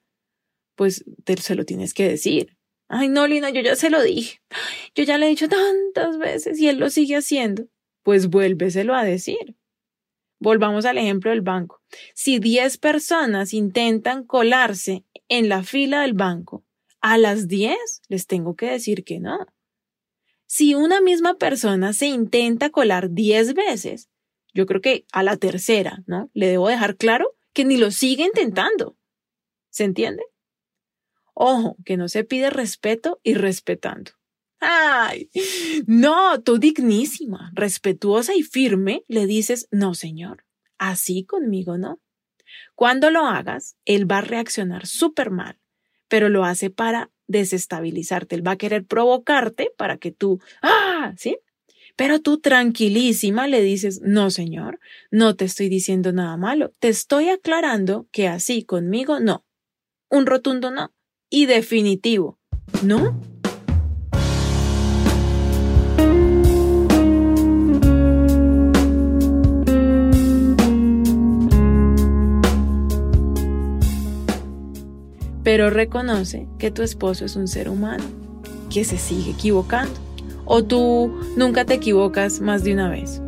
pues 0.75 1.06
te, 1.24 1.38
se 1.38 1.56
lo 1.56 1.63
tienes 1.63 1.94
que 1.94 2.06
decir. 2.06 2.55
Ay, 2.88 3.08
no, 3.10 3.27
Lina, 3.27 3.50
yo 3.50 3.62
ya 3.62 3.75
se 3.75 3.89
lo 3.89 4.01
dije. 4.04 4.42
Yo 4.94 5.04
ya 5.04 5.18
le 5.18 5.25
he 5.25 5.30
dicho 5.30 5.50
tantas 5.50 6.18
veces 6.18 6.60
y 6.60 6.68
él 6.68 6.77
lo 6.77 6.89
sigue 6.89 7.15
haciendo. 7.15 7.68
Pues 8.04 8.27
vuélveselo 8.27 8.94
a 8.94 9.04
decir. 9.04 9.56
Volvamos 10.39 10.86
al 10.86 10.98
ejemplo 10.98 11.32
del 11.32 11.42
banco. 11.42 11.82
Si 12.13 12.39
10 12.39 12.77
personas 12.77 13.54
intentan 13.54 14.24
colarse 14.24 15.04
en 15.27 15.50
la 15.50 15.63
fila 15.63 16.01
del 16.01 16.13
banco, 16.13 16.63
a 17.01 17.18
las 17.18 17.48
10 17.48 17.77
les 18.08 18.27
tengo 18.27 18.56
que 18.56 18.70
decir 18.70 19.04
que 19.04 19.20
no. 19.20 19.46
Si 20.46 20.75
una 20.75 21.01
misma 21.01 21.38
persona 21.38 21.94
se 21.94 22.08
intenta 22.08 22.70
colar 22.70 23.12
10 23.12 23.56
veces, 23.56 24.10
yo 24.54 24.65
creo 24.65 24.82
que 24.82 25.06
a 25.12 25.24
la 25.24 25.38
tercera, 25.38 26.04
¿no? 26.06 26.30
Le 26.34 26.48
debo 26.48 26.70
dejar 26.70 26.98
claro 26.98 27.36
que 27.54 27.65
ni 27.65 27.77
lo 27.77 27.92
sigue 27.92 28.25
intentando. 28.25 28.98
¿Se 29.70 29.84
entiende? 29.84 30.24
Ojo, 31.36 31.77
que 31.86 31.96
no 31.96 32.08
se 32.08 32.24
pide 32.24 32.50
respeto 32.50 33.20
y 33.22 33.36
respetando. 33.36 34.12
Ay, 34.60 35.30
no, 35.86 36.42
tú 36.42 36.58
dignísima, 36.58 37.51
respetuosa 37.54 38.34
y 38.34 38.42
firme, 38.42 39.04
le 39.08 39.27
dices, 39.27 39.68
no, 39.70 39.94
señor, 39.94 40.46
Así 40.77 41.24
conmigo 41.25 41.77
no. 41.77 42.00
Cuando 42.75 43.10
lo 43.10 43.25
hagas, 43.25 43.77
él 43.86 44.10
va 44.10 44.20
a 44.20 44.22
reaccionar 44.22 44.86
súper 44.86 45.32
mal, 45.32 45.60
pero 46.08 46.30
lo 46.30 46.44
hace 46.44 46.70
para 46.70 47.12
desestabilizarte. 47.27 48.36
Él 48.36 48.46
va 48.46 48.51
a 48.51 48.58
querer 48.58 48.86
provocarte 48.86 49.72
para 49.77 49.98
que 49.98 50.12
tú, 50.12 50.39
ah, 50.62 51.13
¿sí? 51.18 51.38
Pero 51.96 52.20
tú 52.20 52.39
tranquilísima 52.39 53.48
le 53.48 53.62
dices, 53.62 54.01
no, 54.01 54.30
señor, 54.30 54.80
no 55.12 55.36
te 55.36 55.46
estoy 55.46 55.70
diciendo 55.70 56.12
nada 56.12 56.36
malo, 56.36 56.74
te 56.80 56.89
estoy 56.89 57.30
aclarando 57.30 58.08
que 58.12 58.27
así 58.27 58.63
conmigo 58.63 59.22
no. 59.22 59.46
Un 60.10 60.25
rotundo 60.25 60.72
no. 60.72 60.94
Y 61.38 61.48
definitivo, 61.48 62.39
¿no? 62.82 63.20
pero 75.44 75.70
reconoce 75.70 76.48
que 76.58 76.72
tu 76.72 76.84
esposo 76.84 77.25
es 77.25 77.36
un 77.36 77.50
ser 77.50 77.68
humano, 77.68 78.06
que 78.70 78.86
se 78.86 78.98
sigue 78.98 79.32
equivocando. 79.32 79.94
O 80.46 80.63
tú 80.63 81.13
nunca 81.36 81.65
te 81.65 81.74
equivocas 81.74 82.39
más 82.39 82.63
de 82.63 82.74
una 82.74 82.89
vez. 82.89 83.22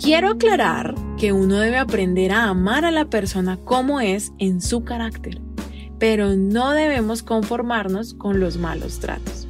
Quiero 0.00 0.30
aclarar 0.30 0.96
que 1.16 1.32
uno 1.32 1.58
debe 1.58 1.78
aprender 1.78 2.32
a 2.32 2.48
amar 2.48 2.84
a 2.84 2.90
la 2.90 3.04
persona 3.04 3.56
como 3.56 4.00
es 4.00 4.32
en 4.38 4.60
su 4.60 4.82
carácter, 4.82 5.40
pero 6.02 6.34
no 6.34 6.72
debemos 6.72 7.22
conformarnos 7.22 8.14
con 8.14 8.40
los 8.40 8.56
malos 8.56 8.98
tratos. 8.98 9.46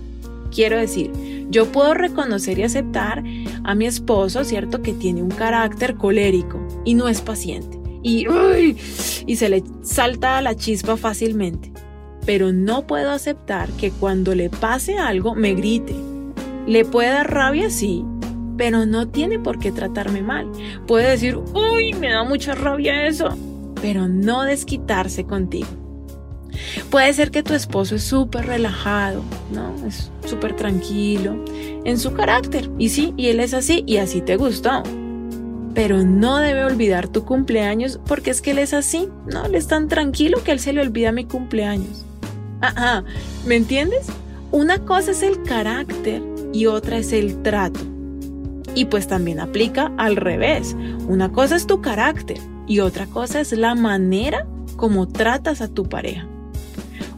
Quiero 0.55 0.77
decir, 0.77 1.11
yo 1.49 1.73
puedo 1.73 1.95
reconocer 1.95 2.59
y 2.59 2.63
aceptar 2.63 3.25
a 3.65 3.75
mi 3.75 3.87
esposo, 3.87 4.45
¿cierto? 4.45 4.83
Que 4.83 4.93
tiene 4.93 5.23
un 5.23 5.31
carácter 5.31 5.95
colérico 5.95 6.61
y 6.85 6.93
no 6.93 7.09
es 7.09 7.23
paciente 7.23 7.81
y, 8.03 8.27
y 9.27 9.37
se 9.37 9.49
le 9.49 9.65
salta 9.81 10.43
la 10.43 10.55
chispa 10.55 10.99
fácilmente. 10.99 11.73
Pero 12.27 12.53
no 12.53 12.87
puedo 12.87 13.13
aceptar 13.13 13.71
que 13.71 13.91
cuando 13.91 14.35
le 14.35 14.51
pase 14.51 14.99
algo 14.99 15.35
me 15.35 15.55
grite. 15.55 15.95
Le 16.67 16.85
puede 16.85 17.09
dar 17.09 17.33
rabia, 17.33 17.71
sí, 17.71 18.05
pero 18.59 18.85
no 18.85 19.09
tiene 19.09 19.39
por 19.39 19.59
qué 19.59 19.73
tratarme 19.73 20.21
mal. 20.21 20.53
Puede 20.87 21.13
decir, 21.13 21.39
uy, 21.55 21.95
me 21.95 22.11
da 22.11 22.25
mucha 22.25 22.55
rabia 22.55 23.07
eso, 23.07 23.31
pero 23.81 24.07
no 24.07 24.43
desquitarse 24.43 25.25
contigo. 25.25 25.82
Puede 26.91 27.13
ser 27.13 27.31
que 27.31 27.43
tu 27.43 27.55
esposo 27.55 27.97
es 27.97 28.05
súper 28.05 28.47
relajado, 28.47 29.23
¿no? 29.53 29.75
Es 29.87 30.11
súper 30.27 30.55
tranquilo 30.55 31.45
en 31.85 31.99
su 31.99 32.13
carácter. 32.13 32.71
Y 32.79 32.91
sí, 32.91 33.15
y 33.17 33.29
él 33.29 33.41
es 33.41 33.55
así, 33.55 33.85
y 33.87 33.99
así 33.99 34.21
te 34.21 34.37
gustó 34.37 34.83
pero 35.75 36.03
no 36.03 36.39
debe 36.39 36.65
olvidar 36.65 37.09
tu 37.09 37.25
cumpleaños 37.25 37.99
porque 38.07 38.31
es 38.31 38.43
que 38.43 38.51
él 38.51 38.59
es 38.59 38.75
así, 38.75 39.09
¿no? 39.27 39.47
Él 39.47 39.55
es 39.55 39.69
tan 39.69 39.89
tranquilo 39.89 40.43
que 40.45 40.53
él 40.53 40.61
se 40.61 40.73
le 40.73 40.81
olvida 40.81 41.13
mi 41.13 41.25
cumpleaños. 41.25 42.05
Ajá, 42.61 43.05
¿me 43.47 43.57
entiendes? 43.57 44.07
Una 44.51 44.79
cosa 44.81 45.13
es 45.13 45.23
el 45.23 45.43
carácter 45.43 46.23
y 46.53 46.67
otra 46.67 46.99
es 46.99 47.13
el 47.13 47.43
trato. 47.43 47.81
Y 48.75 48.87
pues 48.87 49.07
también 49.07 49.41
aplica 49.41 49.93
al 49.99 50.17
revés. 50.17 50.77
Una 51.09 51.33
cosa 51.33 51.57
es 51.57 51.67
tu 51.67 51.81
carácter 51.81 52.39
y 52.67 52.81
otra 52.81 53.07
cosa 53.07 53.41
es 53.41 53.53
la 53.53 53.75
manera 53.75 54.47
como 54.77 55.09
tratas 55.09 55.61
a 55.61 55.69
tu 55.69 55.89
pareja. 55.89 56.27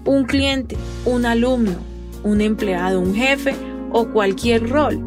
Un 0.04 0.24
cliente, 0.24 0.76
un 1.04 1.26
alumno, 1.26 1.76
un 2.22 2.40
empleado, 2.40 3.00
un 3.00 3.14
jefe 3.14 3.54
o 3.90 4.08
cualquier 4.08 4.68
rol 4.68 5.00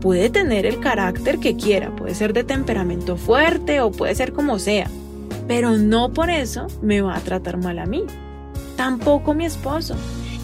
puede 0.00 0.30
tener 0.30 0.66
el 0.66 0.78
carácter 0.78 1.38
que 1.38 1.56
quiera, 1.56 1.94
puede 1.96 2.14
ser 2.14 2.32
de 2.32 2.44
temperamento 2.44 3.16
fuerte 3.16 3.80
o 3.80 3.90
puede 3.90 4.14
ser 4.14 4.32
como 4.32 4.58
sea, 4.58 4.88
pero 5.48 5.76
no 5.76 6.12
por 6.12 6.30
eso 6.30 6.68
me 6.82 7.00
va 7.00 7.16
a 7.16 7.20
tratar 7.20 7.56
mal 7.56 7.78
a 7.78 7.86
mí. 7.86 8.04
Tampoco 8.76 9.34
mi 9.34 9.46
esposo 9.46 9.96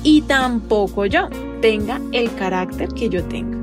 y 0.03 0.22
tampoco 0.22 1.07
yo 1.07 1.29
tenga 1.61 2.00
el 2.12 2.35
carácter 2.35 2.88
que 2.88 3.09
yo 3.09 3.22
tenga. 3.24 3.59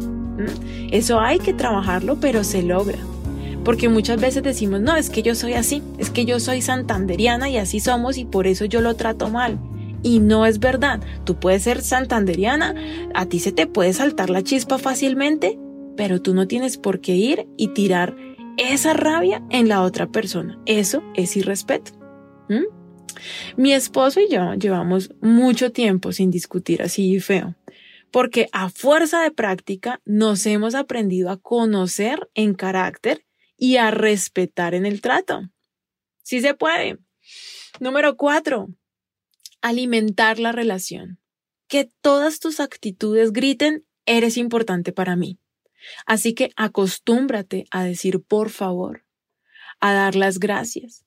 Eso 0.92 1.20
hay 1.20 1.40
que 1.40 1.54
trabajarlo, 1.54 2.18
pero 2.20 2.44
se 2.44 2.63
logra. 2.63 3.00
Porque 3.66 3.90
muchas 3.90 4.22
veces 4.22 4.42
decimos, 4.42 4.80
no, 4.80 4.96
es 4.96 5.10
que 5.10 5.22
yo 5.22 5.36
soy 5.36 5.54
así, 5.54 5.84
es 5.98 6.10
que 6.10 6.26
yo 6.26 6.40
soy 6.40 6.62
santanderiana 6.62 7.50
y 7.50 7.58
así 7.58 7.80
somos 7.80 8.18
y 8.18 8.26
por 8.26 8.48
eso 8.48 8.66
yo 8.66 8.80
lo 8.80 8.96
trato 8.96 9.30
mal. 9.30 9.60
Y 10.04 10.20
no 10.20 10.46
es 10.46 10.60
verdad. 10.60 11.02
Tú 11.26 11.40
puedes 11.40 11.64
ser 11.64 11.82
santanderiana, 11.82 12.76
a 13.14 13.26
ti 13.26 13.40
se 13.40 13.52
te 13.52 13.68
puede 13.68 13.94
saltar 13.94 14.30
la 14.30 14.44
chispa 14.44 14.78
fácilmente 14.78 15.58
pero 16.00 16.22
tú 16.22 16.34
no 16.34 16.48
tienes 16.48 16.78
por 16.78 17.02
qué 17.02 17.16
ir 17.16 17.46
y 17.58 17.74
tirar 17.74 18.16
esa 18.56 18.94
rabia 18.94 19.44
en 19.50 19.68
la 19.68 19.82
otra 19.82 20.08
persona. 20.08 20.58
Eso 20.66 21.04
es 21.14 21.36
irrespeto. 21.36 21.92
Mi 23.58 23.74
esposo 23.74 24.22
y 24.22 24.30
yo 24.30 24.54
llevamos 24.54 25.12
mucho 25.20 25.74
tiempo 25.74 26.14
sin 26.14 26.32
discutir 26.32 26.82
así 26.82 27.20
feo, 27.20 27.56
porque 28.12 28.48
a 28.54 28.70
fuerza 28.70 29.24
de 29.24 29.32
práctica 29.32 30.00
nos 30.06 30.46
hemos 30.46 30.74
aprendido 30.74 31.32
a 31.32 31.36
conocer 31.36 32.30
en 32.34 32.54
carácter 32.54 33.26
y 33.58 33.76
a 33.76 33.92
respetar 33.92 34.76
en 34.76 34.86
el 34.86 35.02
trato. 35.02 35.50
Sí 36.24 36.40
se 36.40 36.54
puede. 36.54 36.98
Número 37.82 38.16
cuatro, 38.16 38.70
alimentar 39.62 40.39
la 40.39 40.52
relación. 40.52 41.19
Que 41.67 41.91
todas 42.02 42.39
tus 42.39 42.60
actitudes 42.60 43.32
griten, 43.32 43.86
eres 44.06 44.38
importante 44.38 44.91
para 44.91 45.15
mí. 45.15 45.39
Así 46.06 46.34
que 46.34 46.52
acostúmbrate 46.56 47.65
a 47.72 47.84
decir 47.84 48.22
por 48.22 48.50
favor, 48.50 49.06
a 49.80 49.93
dar 49.93 50.15
las 50.15 50.39
gracias, 50.39 51.06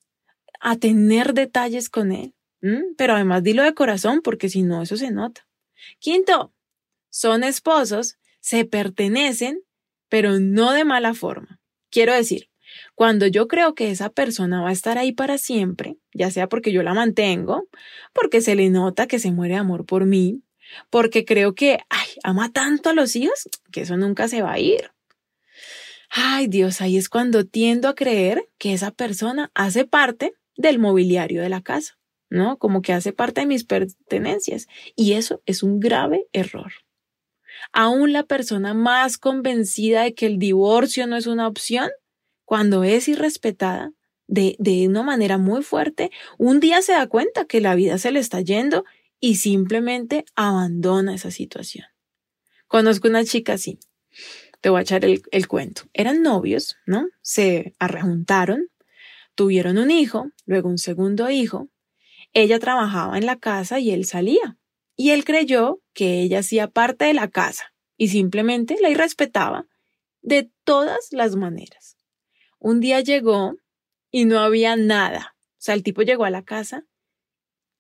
a 0.60 0.76
tener 0.76 1.34
detalles 1.34 1.88
con 1.88 2.12
él. 2.12 2.34
Pero 2.96 3.14
además 3.14 3.42
dilo 3.42 3.64
de 3.64 3.74
corazón 3.74 4.20
porque 4.22 4.48
si 4.48 4.62
no, 4.62 4.82
eso 4.82 4.96
se 4.96 5.10
nota. 5.10 5.48
Quinto, 5.98 6.54
son 7.10 7.42
esposos, 7.42 8.18
se 8.38 8.64
pertenecen, 8.64 9.62
pero 10.08 10.38
no 10.38 10.70
de 10.70 10.84
mala 10.84 11.12
forma. 11.12 11.60
Quiero 11.90 12.14
decir, 12.14 12.51
cuando 12.94 13.26
yo 13.26 13.48
creo 13.48 13.74
que 13.74 13.90
esa 13.90 14.11
persona 14.11 14.62
va 14.62 14.70
a 14.70 14.72
estar 14.72 14.98
ahí 14.98 15.12
para 15.12 15.38
siempre, 15.38 15.96
ya 16.12 16.30
sea 16.30 16.48
porque 16.48 16.72
yo 16.72 16.82
la 16.82 16.94
mantengo, 16.94 17.68
porque 18.12 18.40
se 18.40 18.54
le 18.54 18.70
nota 18.70 19.06
que 19.06 19.18
se 19.18 19.32
muere 19.32 19.54
de 19.54 19.61
amor 19.61 19.87
por 19.87 20.06
mí, 20.06 20.42
porque 20.90 21.24
creo 21.24 21.54
que, 21.54 21.78
ay, 21.88 22.08
ama 22.22 22.52
tanto 22.52 22.90
a 22.90 22.94
los 22.94 23.16
hijos 23.16 23.48
que 23.70 23.82
eso 23.82 23.96
nunca 23.96 24.28
se 24.28 24.42
va 24.42 24.52
a 24.52 24.58
ir. 24.58 24.90
Ay, 26.11 26.46
Dios, 26.46 26.80
ahí 26.80 26.98
es 26.98 27.08
cuando 27.08 27.46
tiendo 27.46 27.88
a 27.88 27.94
creer 27.94 28.48
que 28.58 28.74
esa 28.74 28.90
persona 28.90 29.50
hace 29.54 29.87
parte 29.87 30.35
del 30.56 30.78
mobiliario 30.78 31.40
de 31.40 31.48
la 31.48 31.62
casa, 31.62 31.98
¿no? 32.28 32.58
Como 32.58 32.82
que 32.82 32.92
hace 32.92 33.14
parte 33.14 33.40
de 33.40 33.46
mis 33.46 33.64
pertenencias. 33.64 34.66
Y 34.94 35.14
eso 35.14 35.42
es 35.46 35.62
un 35.62 35.80
grave 35.80 36.26
error. 36.32 36.72
Aún 37.72 38.12
la 38.12 38.24
persona 38.24 38.74
más 38.74 39.16
convencida 39.16 40.02
de 40.02 40.14
que 40.14 40.26
el 40.26 40.38
divorcio 40.38 41.06
no 41.06 41.16
es 41.16 41.26
una 41.26 41.48
opción, 41.48 41.90
cuando 42.52 42.84
es 42.84 43.08
irrespetada 43.08 43.94
de, 44.26 44.56
de 44.58 44.86
una 44.86 45.02
manera 45.02 45.38
muy 45.38 45.62
fuerte, 45.62 46.10
un 46.36 46.60
día 46.60 46.82
se 46.82 46.92
da 46.92 47.06
cuenta 47.06 47.46
que 47.46 47.62
la 47.62 47.74
vida 47.74 47.96
se 47.96 48.10
le 48.10 48.20
está 48.20 48.42
yendo 48.42 48.84
y 49.20 49.36
simplemente 49.36 50.26
abandona 50.34 51.14
esa 51.14 51.30
situación. 51.30 51.86
Conozco 52.66 53.08
una 53.08 53.24
chica 53.24 53.54
así. 53.54 53.78
Te 54.60 54.68
voy 54.68 54.80
a 54.80 54.82
echar 54.82 55.02
el, 55.02 55.48
cuento. 55.48 55.84
Eran 55.94 56.20
novios, 56.20 56.76
¿no? 56.84 57.08
Se 57.22 57.72
arrejuntaron, 57.78 58.68
tuvieron 59.34 59.78
un 59.78 59.90
hijo, 59.90 60.30
luego 60.44 60.68
un 60.68 60.76
segundo 60.76 61.30
hijo. 61.30 61.70
Ella 62.34 62.58
trabajaba 62.58 63.16
en 63.16 63.24
la 63.24 63.36
casa 63.36 63.80
y 63.80 63.92
él 63.92 64.04
salía. 64.04 64.58
Y 64.94 65.12
él 65.12 65.24
creyó 65.24 65.80
que 65.94 66.20
ella 66.20 66.40
hacía 66.40 66.68
parte 66.68 67.06
de 67.06 67.14
la 67.14 67.28
casa 67.28 67.72
y 67.96 68.08
simplemente 68.08 68.76
la 68.82 68.90
irrespetaba 68.90 69.68
de 70.20 70.50
todas 70.64 71.08
las 71.12 71.34
maneras. 71.34 71.96
Un 72.64 72.79
día 72.79 73.01
llegó 73.01 73.57
y 74.12 74.25
no 74.25 74.38
había 74.38 74.77
nada. 74.77 75.35
O 75.35 75.57
sea, 75.59 75.75
el 75.75 75.83
tipo 75.83 76.03
llegó 76.03 76.25
a 76.25 76.31
la 76.31 76.44
casa 76.44 76.85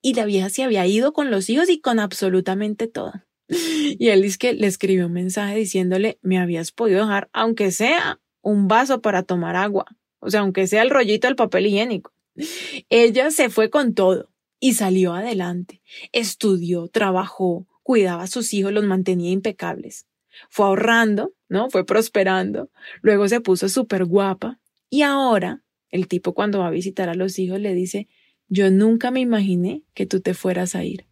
y 0.02 0.14
la 0.14 0.24
vieja 0.24 0.50
se 0.50 0.64
había 0.64 0.84
ido 0.88 1.12
con 1.12 1.30
los 1.30 1.48
hijos 1.48 1.68
y 1.68 1.80
con 1.80 2.00
absolutamente 2.00 2.88
todo. 2.88 3.12
Y 3.98 4.08
él 4.08 4.22
dice 4.22 4.38
que 4.38 4.54
le 4.54 4.66
escribió 4.66 5.06
un 5.06 5.12
mensaje 5.12 5.56
diciéndole, 5.56 6.18
me 6.20 6.40
habías 6.40 6.72
podido 6.72 7.02
dejar, 7.02 7.30
aunque 7.32 7.70
sea 7.70 8.20
un 8.40 8.66
vaso 8.66 9.00
para 9.00 9.22
tomar 9.22 9.54
agua, 9.54 9.84
o 10.18 10.30
sea, 10.30 10.40
aunque 10.40 10.66
sea 10.66 10.82
el 10.82 10.90
rollito 10.90 11.28
del 11.28 11.36
papel 11.36 11.66
higiénico. 11.66 12.12
Ella 12.88 13.30
se 13.30 13.50
fue 13.50 13.70
con 13.70 13.94
todo 13.94 14.32
y 14.58 14.74
salió 14.74 15.14
adelante. 15.14 15.80
Estudió, 16.10 16.88
trabajó, 16.88 17.68
cuidaba 17.84 18.24
a 18.24 18.26
sus 18.26 18.52
hijos, 18.52 18.72
los 18.72 18.84
mantenía 18.84 19.30
impecables. 19.30 20.08
Fue 20.50 20.66
ahorrando, 20.66 21.34
¿no? 21.48 21.70
Fue 21.70 21.86
prosperando. 21.86 22.70
Luego 23.00 23.28
se 23.28 23.40
puso 23.40 23.68
súper 23.68 24.06
guapa. 24.06 24.58
Y 24.92 25.00
ahora, 25.00 25.64
el 25.88 26.06
tipo 26.06 26.34
cuando 26.34 26.58
va 26.58 26.66
a 26.66 26.70
visitar 26.70 27.08
a 27.08 27.14
los 27.14 27.38
hijos 27.38 27.58
le 27.58 27.72
dice, 27.72 28.08
yo 28.48 28.70
nunca 28.70 29.10
me 29.10 29.20
imaginé 29.20 29.84
que 29.94 30.04
tú 30.04 30.20
te 30.20 30.34
fueras 30.34 30.74
a 30.74 30.84
ir. 30.84 31.06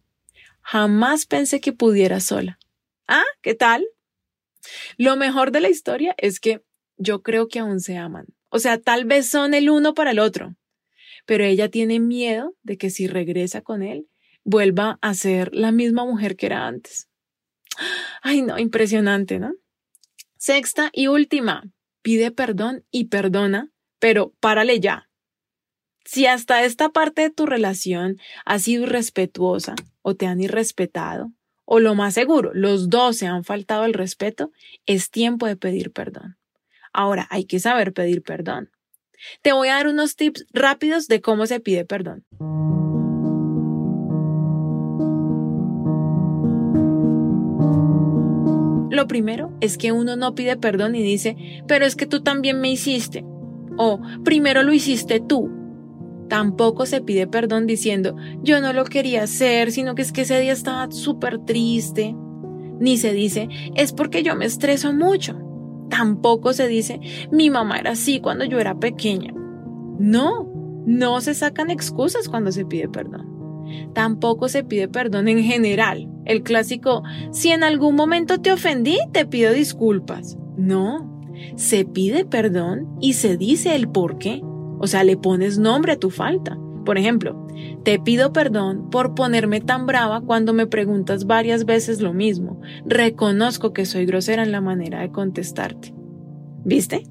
Jamás 0.61 1.25
pensé 1.25 1.59
que 1.61 1.73
pudiera 1.73 2.19
sola. 2.19 2.59
Ah, 3.07 3.25
¿qué 3.41 3.55
tal? 3.55 3.83
Lo 4.97 5.15
mejor 5.15 5.51
de 5.51 5.61
la 5.61 5.69
historia 5.69 6.13
es 6.19 6.39
que 6.39 6.63
yo 6.97 7.23
creo 7.23 7.47
que 7.47 7.57
aún 7.57 7.79
se 7.79 7.97
aman. 7.97 8.27
O 8.49 8.59
sea, 8.59 8.79
tal 8.79 9.05
vez 9.05 9.27
son 9.27 9.55
el 9.55 9.67
uno 9.67 9.95
para 9.95 10.11
el 10.11 10.19
otro, 10.19 10.55
pero 11.25 11.43
ella 11.43 11.67
tiene 11.67 11.99
miedo 11.99 12.55
de 12.61 12.77
que 12.77 12.91
si 12.91 13.07
regresa 13.07 13.61
con 13.61 13.81
él, 13.81 14.07
vuelva 14.43 14.99
a 15.01 15.15
ser 15.15 15.55
la 15.55 15.71
misma 15.71 16.05
mujer 16.05 16.35
que 16.35 16.45
era 16.45 16.67
antes. 16.67 17.09
Ay, 18.21 18.43
no, 18.43 18.59
impresionante, 18.59 19.39
¿no? 19.39 19.55
Sexta 20.37 20.91
y 20.93 21.07
última, 21.07 21.63
pide 22.01 22.31
perdón 22.31 22.85
y 22.91 23.05
perdona, 23.05 23.69
pero 23.99 24.33
párale 24.39 24.79
ya. 24.79 25.09
Si 26.05 26.25
hasta 26.25 26.63
esta 26.63 26.89
parte 26.89 27.21
de 27.21 27.29
tu 27.29 27.45
relación 27.45 28.17
ha 28.45 28.59
sido 28.59 28.83
irrespetuosa 28.83 29.75
o 30.01 30.15
te 30.15 30.25
han 30.25 30.41
irrespetado, 30.41 31.31
o 31.65 31.79
lo 31.79 31.95
más 31.95 32.15
seguro, 32.15 32.51
los 32.53 32.89
dos 32.89 33.17
se 33.17 33.27
han 33.27 33.43
faltado 33.43 33.85
el 33.85 33.93
respeto, 33.93 34.51
es 34.85 35.09
tiempo 35.09 35.45
de 35.45 35.55
pedir 35.55 35.91
perdón. 35.91 36.37
Ahora, 36.91 37.27
hay 37.29 37.45
que 37.45 37.59
saber 37.59 37.93
pedir 37.93 38.23
perdón. 38.23 38.71
Te 39.41 39.53
voy 39.53 39.69
a 39.69 39.75
dar 39.75 39.87
unos 39.87 40.15
tips 40.15 40.45
rápidos 40.51 41.07
de 41.07 41.21
cómo 41.21 41.45
se 41.45 41.59
pide 41.59 41.85
perdón. 41.85 42.25
Lo 48.91 49.07
primero 49.07 49.53
es 49.61 49.77
que 49.77 49.93
uno 49.93 50.17
no 50.17 50.35
pide 50.35 50.57
perdón 50.57 50.95
y 50.95 51.01
dice, 51.01 51.37
pero 51.65 51.85
es 51.85 51.95
que 51.95 52.05
tú 52.05 52.23
también 52.23 52.59
me 52.59 52.69
hiciste. 52.69 53.23
O 53.77 54.01
primero 54.25 54.63
lo 54.63 54.73
hiciste 54.73 55.21
tú. 55.21 55.49
Tampoco 56.27 56.85
se 56.85 56.99
pide 56.99 57.25
perdón 57.25 57.67
diciendo, 57.67 58.17
yo 58.43 58.59
no 58.59 58.73
lo 58.73 58.83
quería 58.83 59.23
hacer, 59.23 59.71
sino 59.71 59.95
que 59.95 60.01
es 60.01 60.11
que 60.11 60.21
ese 60.21 60.41
día 60.41 60.51
estaba 60.51 60.91
súper 60.91 61.39
triste. 61.39 62.13
Ni 62.81 62.97
se 62.97 63.13
dice, 63.13 63.47
es 63.75 63.93
porque 63.93 64.23
yo 64.23 64.35
me 64.35 64.43
estreso 64.45 64.91
mucho. 64.91 65.39
Tampoco 65.89 66.51
se 66.51 66.67
dice, 66.67 66.99
mi 67.31 67.49
mamá 67.49 67.77
era 67.79 67.91
así 67.91 68.19
cuando 68.19 68.43
yo 68.43 68.59
era 68.59 68.77
pequeña. 68.77 69.33
No, 69.99 70.51
no 70.85 71.21
se 71.21 71.33
sacan 71.33 71.71
excusas 71.71 72.27
cuando 72.27 72.51
se 72.51 72.65
pide 72.65 72.89
perdón. 72.89 73.93
Tampoco 73.93 74.49
se 74.49 74.65
pide 74.65 74.89
perdón 74.89 75.29
en 75.29 75.43
general. 75.43 76.10
El 76.31 76.43
clásico, 76.43 77.03
si 77.31 77.49
en 77.49 77.61
algún 77.61 77.97
momento 77.97 78.39
te 78.39 78.53
ofendí, 78.53 78.97
te 79.11 79.25
pido 79.25 79.51
disculpas. 79.51 80.37
No, 80.55 81.21
se 81.57 81.83
pide 81.83 82.23
perdón 82.23 82.87
y 83.01 83.13
se 83.13 83.35
dice 83.35 83.75
el 83.75 83.89
por 83.89 84.17
qué. 84.17 84.41
O 84.79 84.87
sea, 84.87 85.03
le 85.03 85.17
pones 85.17 85.59
nombre 85.59 85.91
a 85.91 85.99
tu 85.99 86.09
falta. 86.09 86.57
Por 86.85 86.97
ejemplo, 86.97 87.45
te 87.83 87.99
pido 87.99 88.31
perdón 88.31 88.89
por 88.89 89.13
ponerme 89.13 89.59
tan 89.59 89.85
brava 89.85 90.21
cuando 90.21 90.53
me 90.53 90.67
preguntas 90.67 91.25
varias 91.25 91.65
veces 91.65 91.99
lo 91.99 92.13
mismo. 92.13 92.61
Reconozco 92.85 93.73
que 93.73 93.85
soy 93.85 94.05
grosera 94.05 94.41
en 94.41 94.53
la 94.53 94.61
manera 94.61 95.01
de 95.01 95.11
contestarte. 95.11 95.93
¿Viste? 96.63 97.03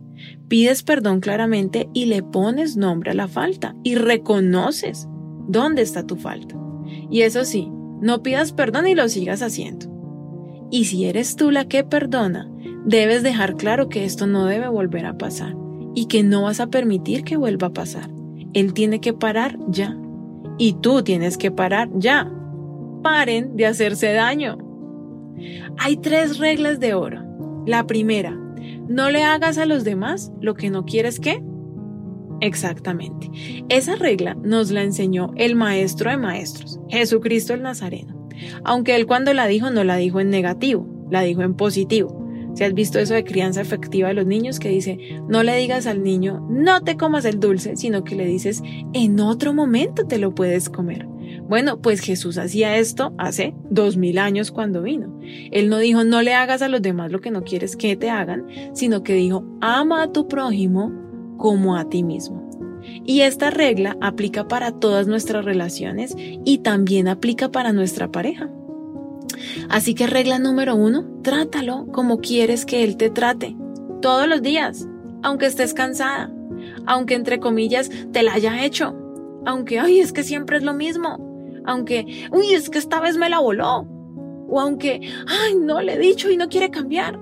Pides 0.48 0.82
perdón 0.82 1.20
claramente 1.20 1.90
y 1.92 2.06
le 2.06 2.22
pones 2.22 2.78
nombre 2.78 3.10
a 3.10 3.14
la 3.14 3.28
falta 3.28 3.76
y 3.84 3.96
reconoces 3.96 5.10
dónde 5.46 5.82
está 5.82 6.06
tu 6.06 6.16
falta. 6.16 6.56
Y 7.10 7.20
eso 7.20 7.44
sí, 7.44 7.70
no 8.00 8.22
pidas 8.22 8.52
perdón 8.52 8.86
y 8.86 8.94
lo 8.94 9.08
sigas 9.08 9.42
haciendo. 9.42 9.86
Y 10.70 10.84
si 10.84 11.04
eres 11.04 11.36
tú 11.36 11.50
la 11.50 11.66
que 11.66 11.84
perdona, 11.84 12.50
debes 12.84 13.22
dejar 13.22 13.56
claro 13.56 13.88
que 13.88 14.04
esto 14.04 14.26
no 14.26 14.46
debe 14.46 14.68
volver 14.68 15.06
a 15.06 15.18
pasar 15.18 15.54
y 15.94 16.06
que 16.06 16.22
no 16.22 16.42
vas 16.42 16.60
a 16.60 16.68
permitir 16.68 17.24
que 17.24 17.36
vuelva 17.36 17.68
a 17.68 17.72
pasar. 17.72 18.10
Él 18.52 18.72
tiene 18.72 19.00
que 19.00 19.12
parar 19.12 19.58
ya. 19.68 19.96
Y 20.58 20.74
tú 20.74 21.02
tienes 21.02 21.38
que 21.38 21.50
parar 21.50 21.88
ya. 21.94 22.30
Paren 23.02 23.56
de 23.56 23.66
hacerse 23.66 24.12
daño. 24.12 24.58
Hay 25.78 25.96
tres 25.96 26.38
reglas 26.38 26.80
de 26.80 26.94
oro. 26.94 27.22
La 27.66 27.86
primera, 27.86 28.38
no 28.88 29.10
le 29.10 29.22
hagas 29.22 29.58
a 29.58 29.66
los 29.66 29.84
demás 29.84 30.32
lo 30.40 30.54
que 30.54 30.70
no 30.70 30.84
quieres 30.84 31.20
que. 31.20 31.42
Exactamente. 32.40 33.30
Esa 33.68 33.96
regla 33.96 34.34
nos 34.42 34.70
la 34.70 34.82
enseñó 34.82 35.32
el 35.36 35.54
maestro 35.54 36.10
de 36.10 36.16
maestros, 36.16 36.80
Jesucristo 36.88 37.54
el 37.54 37.62
Nazareno. 37.62 38.28
Aunque 38.64 38.96
él 38.96 39.06
cuando 39.06 39.34
la 39.34 39.46
dijo 39.46 39.70
no 39.70 39.84
la 39.84 39.96
dijo 39.96 40.20
en 40.20 40.30
negativo, 40.30 40.86
la 41.10 41.22
dijo 41.22 41.42
en 41.42 41.54
positivo. 41.54 42.20
Si 42.54 42.64
has 42.64 42.74
visto 42.74 42.98
eso 42.98 43.14
de 43.14 43.24
crianza 43.24 43.60
efectiva 43.60 44.08
de 44.08 44.14
los 44.14 44.26
niños 44.26 44.58
que 44.58 44.70
dice, 44.70 44.98
no 45.28 45.42
le 45.42 45.56
digas 45.56 45.86
al 45.86 46.02
niño, 46.02 46.44
no 46.50 46.82
te 46.82 46.96
comas 46.96 47.24
el 47.24 47.38
dulce, 47.38 47.76
sino 47.76 48.02
que 48.02 48.16
le 48.16 48.26
dices, 48.26 48.62
en 48.92 49.20
otro 49.20 49.54
momento 49.54 50.06
te 50.06 50.18
lo 50.18 50.34
puedes 50.34 50.68
comer. 50.68 51.06
Bueno, 51.48 51.80
pues 51.80 52.00
Jesús 52.00 52.38
hacía 52.38 52.76
esto 52.76 53.14
hace 53.18 53.54
dos 53.70 53.96
mil 53.96 54.18
años 54.18 54.50
cuando 54.50 54.82
vino. 54.82 55.18
Él 55.52 55.68
no 55.68 55.78
dijo, 55.78 56.04
no 56.04 56.22
le 56.22 56.34
hagas 56.34 56.62
a 56.62 56.68
los 56.68 56.82
demás 56.82 57.12
lo 57.12 57.20
que 57.20 57.30
no 57.30 57.44
quieres 57.44 57.76
que 57.76 57.96
te 57.96 58.10
hagan, 58.10 58.46
sino 58.72 59.02
que 59.02 59.14
dijo, 59.14 59.44
ama 59.60 60.02
a 60.02 60.12
tu 60.12 60.26
prójimo 60.26 60.99
como 61.40 61.74
a 61.74 61.88
ti 61.88 62.02
mismo. 62.02 62.48
Y 63.04 63.22
esta 63.22 63.48
regla 63.48 63.96
aplica 64.02 64.46
para 64.46 64.72
todas 64.72 65.06
nuestras 65.06 65.42
relaciones 65.42 66.14
y 66.16 66.58
también 66.58 67.08
aplica 67.08 67.50
para 67.50 67.72
nuestra 67.72 68.12
pareja. 68.12 68.50
Así 69.70 69.94
que 69.94 70.06
regla 70.06 70.38
número 70.38 70.76
uno, 70.76 71.06
trátalo 71.22 71.86
como 71.92 72.18
quieres 72.18 72.66
que 72.66 72.84
él 72.84 72.98
te 72.98 73.08
trate, 73.08 73.56
todos 74.02 74.28
los 74.28 74.42
días, 74.42 74.86
aunque 75.22 75.46
estés 75.46 75.72
cansada, 75.72 76.30
aunque 76.84 77.14
entre 77.14 77.40
comillas 77.40 77.90
te 78.12 78.22
la 78.22 78.34
haya 78.34 78.62
hecho, 78.62 78.94
aunque, 79.46 79.80
ay, 79.80 80.00
es 80.00 80.12
que 80.12 80.22
siempre 80.22 80.58
es 80.58 80.62
lo 80.62 80.74
mismo, 80.74 81.62
aunque, 81.64 82.28
uy, 82.32 82.52
es 82.52 82.68
que 82.68 82.78
esta 82.78 83.00
vez 83.00 83.16
me 83.16 83.30
la 83.30 83.38
voló, 83.38 83.86
o 84.46 84.60
aunque, 84.60 85.00
ay, 85.26 85.54
no 85.58 85.80
le 85.80 85.94
he 85.94 85.98
dicho 85.98 86.30
y 86.30 86.36
no 86.36 86.50
quiere 86.50 86.70
cambiar. 86.70 87.18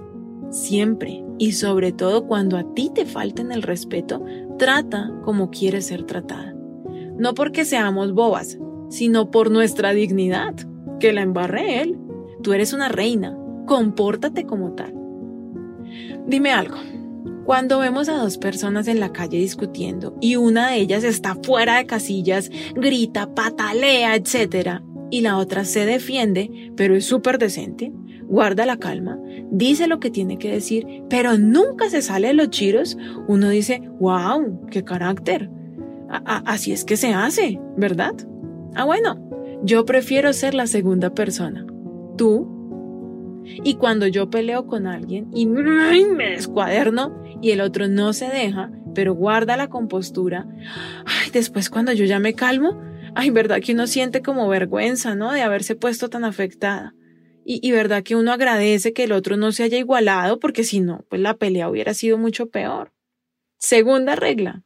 Siempre 0.50 1.24
y 1.38 1.52
sobre 1.52 1.92
todo 1.92 2.26
cuando 2.26 2.56
a 2.56 2.74
ti 2.74 2.90
te 2.94 3.04
falten 3.04 3.52
el 3.52 3.62
respeto, 3.62 4.24
trata 4.58 5.12
como 5.24 5.50
quieres 5.50 5.86
ser 5.86 6.04
tratada. 6.04 6.54
No 7.16 7.34
porque 7.34 7.64
seamos 7.64 8.12
bobas, 8.12 8.58
sino 8.88 9.30
por 9.30 9.50
nuestra 9.50 9.92
dignidad, 9.92 10.54
que 11.00 11.12
la 11.12 11.22
embarré 11.22 11.82
él. 11.82 11.98
Tú 12.42 12.52
eres 12.52 12.72
una 12.72 12.88
reina, 12.88 13.36
compórtate 13.66 14.44
como 14.44 14.72
tal. 14.72 14.94
Dime 16.26 16.52
algo. 16.52 16.76
Cuando 17.44 17.78
vemos 17.78 18.08
a 18.08 18.18
dos 18.18 18.36
personas 18.36 18.88
en 18.88 19.00
la 19.00 19.12
calle 19.12 19.38
discutiendo 19.38 20.16
y 20.20 20.36
una 20.36 20.70
de 20.70 20.76
ellas 20.76 21.02
está 21.02 21.34
fuera 21.34 21.78
de 21.78 21.86
casillas, 21.86 22.50
grita, 22.74 23.34
patalea, 23.34 24.14
etc., 24.16 24.82
y 25.10 25.22
la 25.22 25.38
otra 25.38 25.64
se 25.64 25.86
defiende, 25.86 26.72
pero 26.76 26.94
es 26.94 27.06
súper 27.06 27.38
decente, 27.38 27.92
guarda 28.28 28.66
la 28.66 28.76
calma, 28.76 29.18
dice 29.50 29.86
lo 29.86 30.00
que 30.00 30.10
tiene 30.10 30.38
que 30.38 30.50
decir, 30.50 30.86
pero 31.08 31.38
nunca 31.38 31.88
se 31.90 32.02
sale 32.02 32.28
de 32.28 32.34
los 32.34 32.50
chiros, 32.50 32.96
uno 33.26 33.48
dice, 33.48 33.82
wow, 33.98 34.66
qué 34.70 34.84
carácter. 34.84 35.50
así 36.08 36.72
es 36.72 36.84
que 36.84 36.96
se 36.96 37.12
hace, 37.12 37.60
¿verdad? 37.76 38.14
Ah, 38.74 38.84
bueno, 38.84 39.28
yo 39.62 39.84
prefiero 39.84 40.32
ser 40.32 40.54
la 40.54 40.66
segunda 40.66 41.10
persona 41.10 41.66
tú. 42.18 42.54
Y 43.64 43.76
cuando 43.76 44.06
yo 44.06 44.28
peleo 44.28 44.66
con 44.66 44.86
alguien 44.86 45.30
y 45.32 45.46
me 45.46 46.30
descuaderno 46.32 47.22
y 47.40 47.52
el 47.52 47.62
otro 47.62 47.88
no 47.88 48.12
se 48.12 48.26
deja, 48.28 48.70
pero 48.94 49.14
guarda 49.14 49.56
la 49.56 49.68
compostura, 49.68 50.46
ay, 51.06 51.30
después 51.32 51.70
cuando 51.70 51.94
yo 51.94 52.04
ya 52.04 52.18
me 52.18 52.34
calmo, 52.34 52.78
ay, 53.14 53.30
verdad 53.30 53.60
que 53.64 53.72
uno 53.72 53.86
siente 53.86 54.20
como 54.20 54.48
vergüenza, 54.48 55.14
¿no? 55.14 55.32
De 55.32 55.40
haberse 55.40 55.76
puesto 55.76 56.10
tan 56.10 56.26
afectada. 56.26 56.94
Y, 57.50 57.72
verdad 57.72 58.02
que 58.02 58.14
uno 58.14 58.30
agradece 58.30 58.92
que 58.92 59.04
el 59.04 59.12
otro 59.12 59.38
no 59.38 59.52
se 59.52 59.62
haya 59.62 59.78
igualado, 59.78 60.38
porque 60.38 60.64
si 60.64 60.80
no, 60.80 61.06
pues 61.08 61.22
la 61.22 61.38
pelea 61.38 61.70
hubiera 61.70 61.94
sido 61.94 62.18
mucho 62.18 62.50
peor. 62.50 62.92
Segunda 63.56 64.16
regla. 64.16 64.64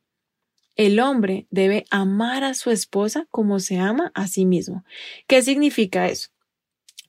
El 0.75 0.99
hombre 0.99 1.47
debe 1.51 1.85
amar 1.91 2.43
a 2.43 2.55
su 2.55 2.73
esposa 2.73 3.29
como 3.31 3.61
se 3.61 3.79
ama 3.79 4.11
a 4.17 4.27
sí 4.27 4.47
mismo. 4.47 4.85
¿Qué 5.29 5.43
significa 5.43 6.09
eso? 6.09 6.31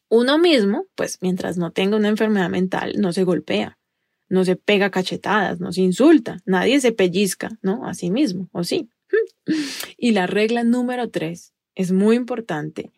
Uno 0.09 0.37
mismo, 0.37 0.85
pues 0.93 1.17
mientras 1.21 1.57
no 1.57 1.71
tenga 1.71 1.97
una 1.97 2.09
enfermedad 2.09 2.51
mental, 2.51 2.93
no 2.99 3.11
se 3.11 3.23
golpea, 3.23 3.79
no 4.29 4.45
se 4.45 4.55
pega 4.55 4.91
cachetadas, 4.91 5.59
no 5.59 5.73
se 5.73 5.81
insulta, 5.81 6.37
nadie 6.45 6.81
se 6.81 6.91
pellizca, 6.91 7.49
¿no? 7.63 7.87
A 7.87 7.95
sí 7.95 8.11
mismo, 8.11 8.47
¿o 8.51 8.63
sí? 8.63 8.89
Y 9.97 10.11
la 10.11 10.27
regla 10.27 10.63
número 10.63 11.09
tres 11.09 11.55
es 11.73 11.91
muy 11.91 12.15
importante 12.15 12.91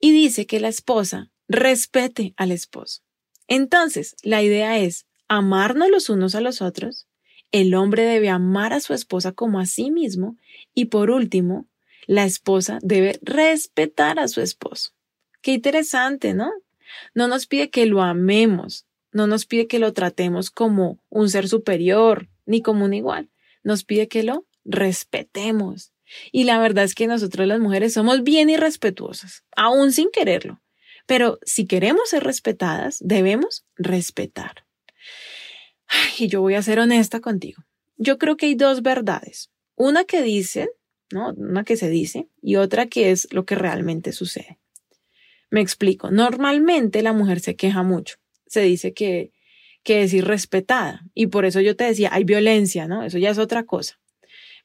y 0.00 0.10
dice 0.10 0.46
que 0.46 0.58
la 0.58 0.66
esposa 0.66 1.30
respete 1.48 2.34
al 2.36 2.52
esposo. 2.52 3.02
Entonces, 3.46 4.16
la 4.22 4.42
idea 4.42 4.78
es 4.78 5.06
amarnos 5.28 5.90
los 5.90 6.10
unos 6.10 6.34
a 6.34 6.40
los 6.40 6.62
otros, 6.62 7.06
el 7.50 7.74
hombre 7.74 8.04
debe 8.04 8.28
amar 8.28 8.72
a 8.72 8.80
su 8.80 8.92
esposa 8.92 9.32
como 9.32 9.58
a 9.58 9.66
sí 9.66 9.90
mismo 9.90 10.36
y 10.74 10.86
por 10.86 11.10
último, 11.10 11.66
la 12.06 12.24
esposa 12.24 12.78
debe 12.82 13.18
respetar 13.22 14.18
a 14.18 14.28
su 14.28 14.40
esposo. 14.40 14.92
Qué 15.40 15.52
interesante, 15.52 16.34
¿no? 16.34 16.50
No 17.14 17.28
nos 17.28 17.46
pide 17.46 17.70
que 17.70 17.86
lo 17.86 18.02
amemos, 18.02 18.86
no 19.12 19.26
nos 19.26 19.46
pide 19.46 19.66
que 19.66 19.78
lo 19.78 19.92
tratemos 19.92 20.50
como 20.50 20.98
un 21.08 21.28
ser 21.30 21.48
superior, 21.48 22.28
ni 22.46 22.62
como 22.62 22.84
un 22.84 22.94
igual. 22.94 23.30
Nos 23.62 23.84
pide 23.84 24.08
que 24.08 24.22
lo 24.22 24.46
respetemos. 24.64 25.92
Y 26.32 26.44
la 26.44 26.58
verdad 26.58 26.84
es 26.84 26.94
que 26.94 27.06
nosotros 27.06 27.46
las 27.46 27.60
mujeres 27.60 27.92
somos 27.92 28.22
bien 28.22 28.48
irrespetuosas, 28.48 29.44
aún 29.54 29.92
sin 29.92 30.10
quererlo. 30.10 30.60
Pero 31.08 31.38
si 31.42 31.66
queremos 31.66 32.10
ser 32.10 32.22
respetadas, 32.22 32.98
debemos 33.00 33.64
respetar. 33.76 34.66
y 36.18 36.28
yo 36.28 36.42
voy 36.42 36.54
a 36.54 36.62
ser 36.62 36.78
honesta 36.78 37.20
contigo. 37.20 37.64
yo 37.96 38.18
creo 38.18 38.36
que 38.36 38.44
hay 38.46 38.54
dos 38.54 38.82
verdades. 38.82 39.50
Una 39.74 40.04
que 40.04 40.20
dice, 40.22 40.68
¿no? 41.10 41.32
Una 41.32 41.64
que 41.64 41.78
se 41.78 41.88
dice 41.88 42.28
y 42.42 42.56
otra 42.56 42.86
que 42.86 43.10
es 43.10 43.26
lo 43.32 43.46
que 43.46 43.54
realmente 43.54 44.12
sucede. 44.12 44.58
Me 45.50 45.62
explico. 45.62 46.10
Normalmente 46.10 47.02
la 47.02 47.14
mujer 47.14 47.40
se 47.40 47.56
queja 47.56 47.82
mucho. 47.82 48.18
Se 48.46 48.60
dice 48.60 48.92
que, 48.92 49.32
que 49.82 50.02
es 50.02 50.12
irrespetada 50.12 51.06
y 51.14 51.28
por 51.28 51.46
eso 51.46 51.62
yo 51.62 51.74
te 51.74 51.84
decía, 51.84 52.10
hay 52.12 52.24
violencia, 52.24 52.86
¿no? 52.86 53.02
Eso 53.02 53.16
ya 53.16 53.30
es 53.30 53.38
otra 53.38 53.64
cosa 53.64 53.98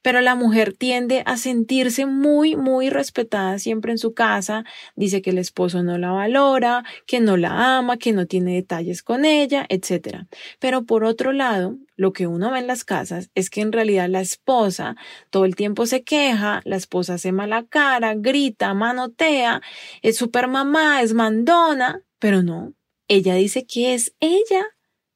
pero 0.04 0.22
la 0.22 0.36
mujer 0.36 0.74
tiende 0.74 1.24
a 1.26 1.38
sentirse 1.38 2.06
muy, 2.06 2.56
muy 2.56 2.92
respetada 2.92 3.58
siempre 3.58 3.92
en 3.92 3.98
su 3.98 4.14
casa, 4.14 4.66
dice 4.96 5.24
que 5.24 5.32
el 5.32 5.40
esposo 5.40 5.82
no 5.82 5.98
la 5.98 6.12
valora, 6.12 6.84
que 7.08 7.20
no 7.20 7.38
la 7.38 7.78
ama, 7.78 7.98
que 7.98 8.12
no 8.12 8.28
tiene 8.28 8.54
detalles 8.54 9.02
con 9.02 9.26
ella, 9.26 9.66
etc. 9.70 10.26
Pero 10.60 10.84
por 10.84 11.06
otro 11.06 11.32
lado, 11.32 11.78
lo 11.96 12.12
que 12.14 12.28
uno 12.28 12.52
ve 12.52 12.60
en 12.60 12.68
las 12.68 12.84
casas 12.84 13.32
es 13.34 13.50
que 13.50 13.62
en 13.62 13.72
realidad 13.72 14.10
la 14.10 14.22
esposa 14.22 14.96
todo 15.30 15.46
el 15.46 15.56
tiempo 15.56 15.86
se 15.86 16.04
queja, 16.04 16.62
la 16.66 16.76
esposa 16.76 17.16
hace 17.16 17.32
mala 17.32 17.64
cara, 17.64 18.14
grita, 18.14 18.74
manotea, 18.74 19.62
es 20.02 20.18
super 20.18 20.48
mamá, 20.48 21.02
es 21.02 21.14
mandona, 21.14 22.04
pero 22.20 22.44
no, 22.44 22.74
ella 23.08 23.36
dice 23.36 23.66
que 23.66 23.94
es 23.94 24.14
ella 24.20 24.66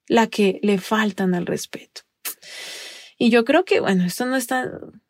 la 0.08 0.28
que 0.28 0.60
le 0.63 0.78
faltan 0.78 1.36
al 1.36 1.45
respeto. 1.45 2.02
Y 3.17 3.30
yo 3.30 3.45
creo 3.45 3.65
que, 3.65 3.80
bueno, 3.80 4.06
esto 4.06 4.25
no 4.25 4.36
es 4.36 4.47
tan, 4.47 5.01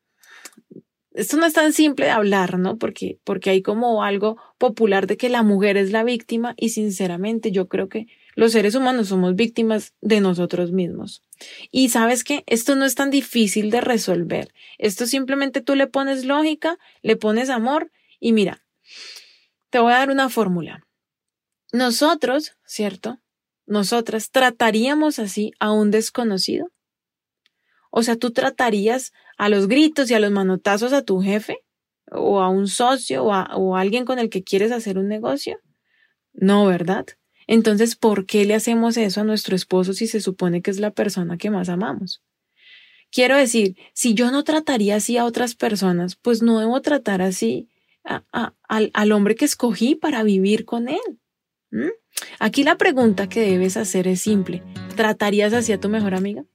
esto 1.18 1.38
no 1.38 1.48
es 1.48 1.54
tan 1.54 1.74
simple 1.74 2.06
de 2.06 2.12
hablar, 2.12 2.60
¿no? 2.60 2.78
Porque, 2.78 3.20
porque 3.24 3.50
hay 3.50 3.64
como 3.64 4.04
algo 4.04 4.38
popular 4.60 5.08
de 5.08 5.18
que 5.18 5.30
la 5.30 5.42
mujer 5.42 5.76
es 5.76 5.92
la 5.92 6.04
víctima 6.04 6.54
y 6.58 6.70
sinceramente 6.70 7.52
yo 7.52 7.68
creo 7.68 7.90
que 7.90 8.06
los 8.36 8.52
seres 8.52 8.76
humanos 8.76 9.08
somos 9.08 9.36
víctimas 9.36 9.96
de 10.00 10.22
nosotros 10.22 10.72
mismos. 10.72 11.24
Y 11.72 11.90
sabes 11.90 12.24
que 12.24 12.44
esto 12.46 12.76
no 12.76 12.86
es 12.86 12.94
tan 12.94 13.10
difícil 13.10 13.72
de 13.72 13.82
resolver. 13.82 14.54
Esto 14.78 15.08
simplemente 15.08 15.62
tú 15.62 15.74
le 15.74 15.88
pones 15.88 16.24
lógica, 16.24 16.78
le 17.02 17.16
pones 17.16 17.50
amor 17.50 17.92
y 18.20 18.32
mira, 18.32 18.64
te 19.72 19.80
voy 19.80 19.94
a 19.94 19.98
dar 19.98 20.12
una 20.12 20.30
fórmula. 20.30 20.86
Nosotros, 21.74 22.54
¿cierto? 22.64 23.20
Nosotras 23.66 24.30
trataríamos 24.30 25.18
así 25.18 25.52
a 25.60 25.72
un 25.72 25.90
desconocido. 25.90 26.72
O 27.98 28.04
sea, 28.04 28.16
¿tú 28.16 28.30
tratarías 28.30 29.12
a 29.40 29.50
los 29.50 29.68
gritos 29.68 30.12
y 30.12 30.14
a 30.14 30.20
los 30.20 30.30
manotazos 30.30 30.94
a 30.94 31.02
tu 31.02 31.20
jefe? 31.20 31.64
¿O 32.12 32.42
a 32.42 32.48
un 32.48 32.68
socio 32.68 33.24
o 33.24 33.34
a, 33.34 33.82
alguien 33.82 34.06
con 34.06 34.20
el 34.20 34.30
que 34.30 34.44
quieres 34.44 34.72
hacer 34.72 35.00
un 35.00 35.08
negocio? 35.08 35.60
No, 36.32 36.68
¿verdad? 36.68 37.08
Entonces, 37.48 37.96
¿por 37.96 38.28
qué 38.28 38.46
le 38.46 38.54
hacemos 38.54 38.98
eso 38.98 39.22
a 39.22 39.24
nuestro 39.24 39.56
esposo 39.56 39.94
si 39.94 40.06
se 40.06 40.22
supone 40.22 40.62
que 40.62 40.70
es 40.70 40.80
la 40.80 40.92
persona 40.92 41.40
que 41.40 41.50
más 41.50 41.70
amamos? 41.70 42.22
Quiero 43.12 43.36
decir, 43.36 43.76
si 43.94 44.14
yo 44.14 44.30
no 44.30 44.44
trataría 44.44 44.98
así 44.98 45.18
a 45.18 45.26
otras 45.26 45.56
personas, 45.56 46.16
pues 46.18 46.44
no 46.44 46.60
debo 46.60 46.80
tratar 46.84 47.24
así 47.24 47.68
al, 48.04 49.12
hombre 49.12 49.34
que 49.34 49.46
escogí 49.46 49.96
para 49.96 50.22
vivir 50.22 50.66
con 50.66 50.88
él. 50.88 51.20
Aquí 52.38 52.64
la 52.64 52.78
pregunta 52.78 53.28
que 53.28 53.40
debes 53.40 53.76
hacer 53.76 54.08
es 54.08 54.22
simple. 54.22 54.62
¿Tratarías 54.96 55.54
así 55.54 55.74
a 55.74 55.80
tu 55.80 55.90
mejor 55.90 56.14
amiga? 56.14 56.46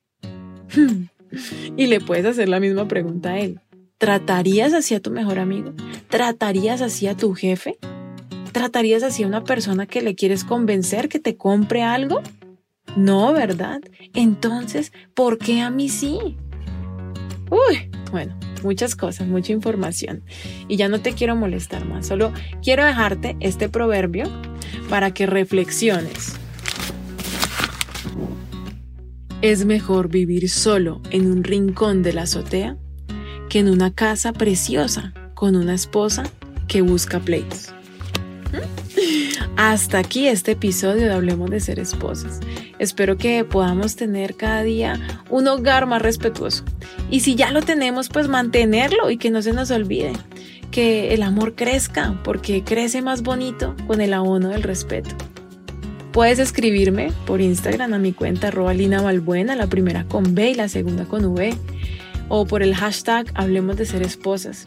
Y 1.77 1.87
le 1.87 2.01
puedes 2.01 2.27
hacer 2.27 2.49
la 2.49 2.61
misma 2.61 2.89
pregunta 2.89 3.33
a 3.33 3.39
él. 3.39 3.61
¿Tratarías 3.99 4.73
así 4.73 4.95
a 4.95 5.01
tu 5.01 5.11
mejor 5.11 5.39
amigo? 5.39 5.75
¿Tratarías 6.09 6.83
así 6.83 7.07
a 7.07 7.17
tu 7.17 7.35
jefe? 7.35 7.79
¿Tratarías 8.53 9.03
así 9.03 9.23
a 9.23 9.27
una 9.27 9.45
persona 9.45 9.87
que 9.87 10.03
le 10.03 10.15
quieres 10.15 10.45
convencer 10.45 11.09
que 11.09 11.21
te 11.21 11.37
compre 11.37 11.83
algo? 11.83 12.21
No, 12.97 13.33
¿verdad? 13.33 13.81
Entonces, 14.15 14.93
¿por 15.15 15.39
qué 15.39 15.61
a 15.61 15.71
mí 15.71 15.89
sí? 15.89 16.19
Uy, 17.51 17.91
bueno, 18.11 18.37
muchas 18.63 18.97
cosas, 18.97 19.27
mucha 19.29 19.53
información. 19.53 20.23
Y 20.69 20.77
ya 20.77 20.89
no 20.89 21.01
te 21.01 21.13
quiero 21.13 21.37
molestar 21.37 21.85
más, 21.87 22.07
solo 22.07 22.33
quiero 22.63 22.85
dejarte 22.85 23.37
este 23.41 23.69
proverbio 23.69 24.25
para 24.89 25.15
que 25.15 25.27
reflexiones. 25.27 26.42
Es 29.43 29.65
mejor 29.65 30.09
vivir 30.09 30.49
solo 30.49 31.01
en 31.11 31.29
un 31.29 31.43
rincón 31.43 32.05
de 32.05 32.13
la 32.13 32.23
azotea 32.23 32.77
que 33.49 33.59
en 33.59 33.69
una 33.69 33.93
casa 33.93 34.33
preciosa 34.33 35.13
con 35.35 35.57
una 35.57 35.75
esposa 35.75 36.23
que 36.69 36.81
busca 36.81 37.19
pleitos. 37.19 37.75
Hasta 39.57 39.99
aquí 39.99 40.29
este 40.29 40.53
episodio 40.53 41.07
de 41.09 41.13
Hablemos 41.13 41.51
de 41.51 41.59
Ser 41.59 41.81
Esposas. 41.81 42.39
Espero 42.79 43.17
que 43.17 43.43
podamos 43.43 43.97
tener 43.97 44.37
cada 44.37 44.63
día 44.63 45.01
un 45.29 45.49
hogar 45.49 45.87
más 45.87 46.03
respetuoso. 46.03 46.63
Y 47.11 47.21
si 47.21 47.35
ya 47.35 47.51
lo 47.51 47.63
tenemos, 47.63 48.11
pues 48.11 48.29
mantenerlo 48.29 49.11
y 49.11 49.17
que 49.17 49.31
no 49.33 49.43
se 49.43 49.53
nos 49.53 49.73
olvide. 49.73 50.13
Que 50.71 51.15
el 51.15 51.23
amor 51.25 51.57
crezca, 51.57 52.21
porque 52.23 52.63
crece 52.63 53.03
más 53.03 53.23
bonito 53.23 53.75
con 53.89 54.01
el 54.01 54.15
abono 54.15 54.51
del 54.51 54.63
respeto. 54.63 55.17
Puedes 56.13 56.39
escribirme 56.39 57.11
por 57.27 57.41
Instagram 57.41 57.95
a 57.95 57.99
mi 57.99 58.13
cuenta 58.13 58.49
arroba 58.49 58.75
Lina 58.75 59.01
la 59.01 59.67
primera 59.67 60.05
con 60.05 60.35
B 60.35 60.51
y 60.51 60.55
la 60.55 60.69
segunda 60.69 61.07
con 61.07 61.25
V, 61.25 61.55
o 62.29 62.45
por 62.45 62.63
el 62.63 62.75
hashtag 62.75 63.33
Hablemos 63.35 63.79
de 63.79 63.87
Ser 63.87 64.03
Esposas. 64.03 64.65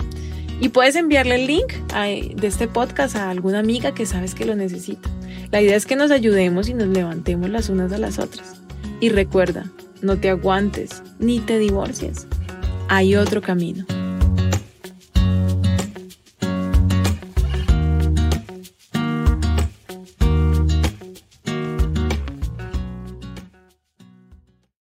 Y 0.60 0.70
puedes 0.70 0.96
enviarle 0.96 1.36
el 1.36 1.46
link 1.46 1.72
de 1.94 2.48
este 2.48 2.68
podcast 2.68 3.16
a 3.16 3.30
alguna 3.30 3.60
amiga 3.60 3.94
que 3.94 4.08
sabes 4.08 4.34
que 4.34 4.46
lo 4.46 4.56
necesita. 4.56 5.08
La 5.52 5.62
idea 5.62 5.76
es 5.76 5.86
que 5.86 5.96
nos 5.96 6.10
ayudemos 6.10 6.68
y 6.68 6.74
nos 6.74 6.88
levantemos 6.88 7.48
las 7.50 7.70
unas 7.70 7.92
a 7.92 8.00
las 8.00 8.18
otras. 8.18 8.62
Y 9.00 9.10
recuerda, 9.10 9.66
no 10.02 10.18
te 10.18 10.30
aguantes 10.30 11.04
ni 11.20 11.40
te 11.42 11.60
divorcies. 11.60 12.26
Hay 12.88 13.16
otro 13.16 13.42
camino. 13.42 13.86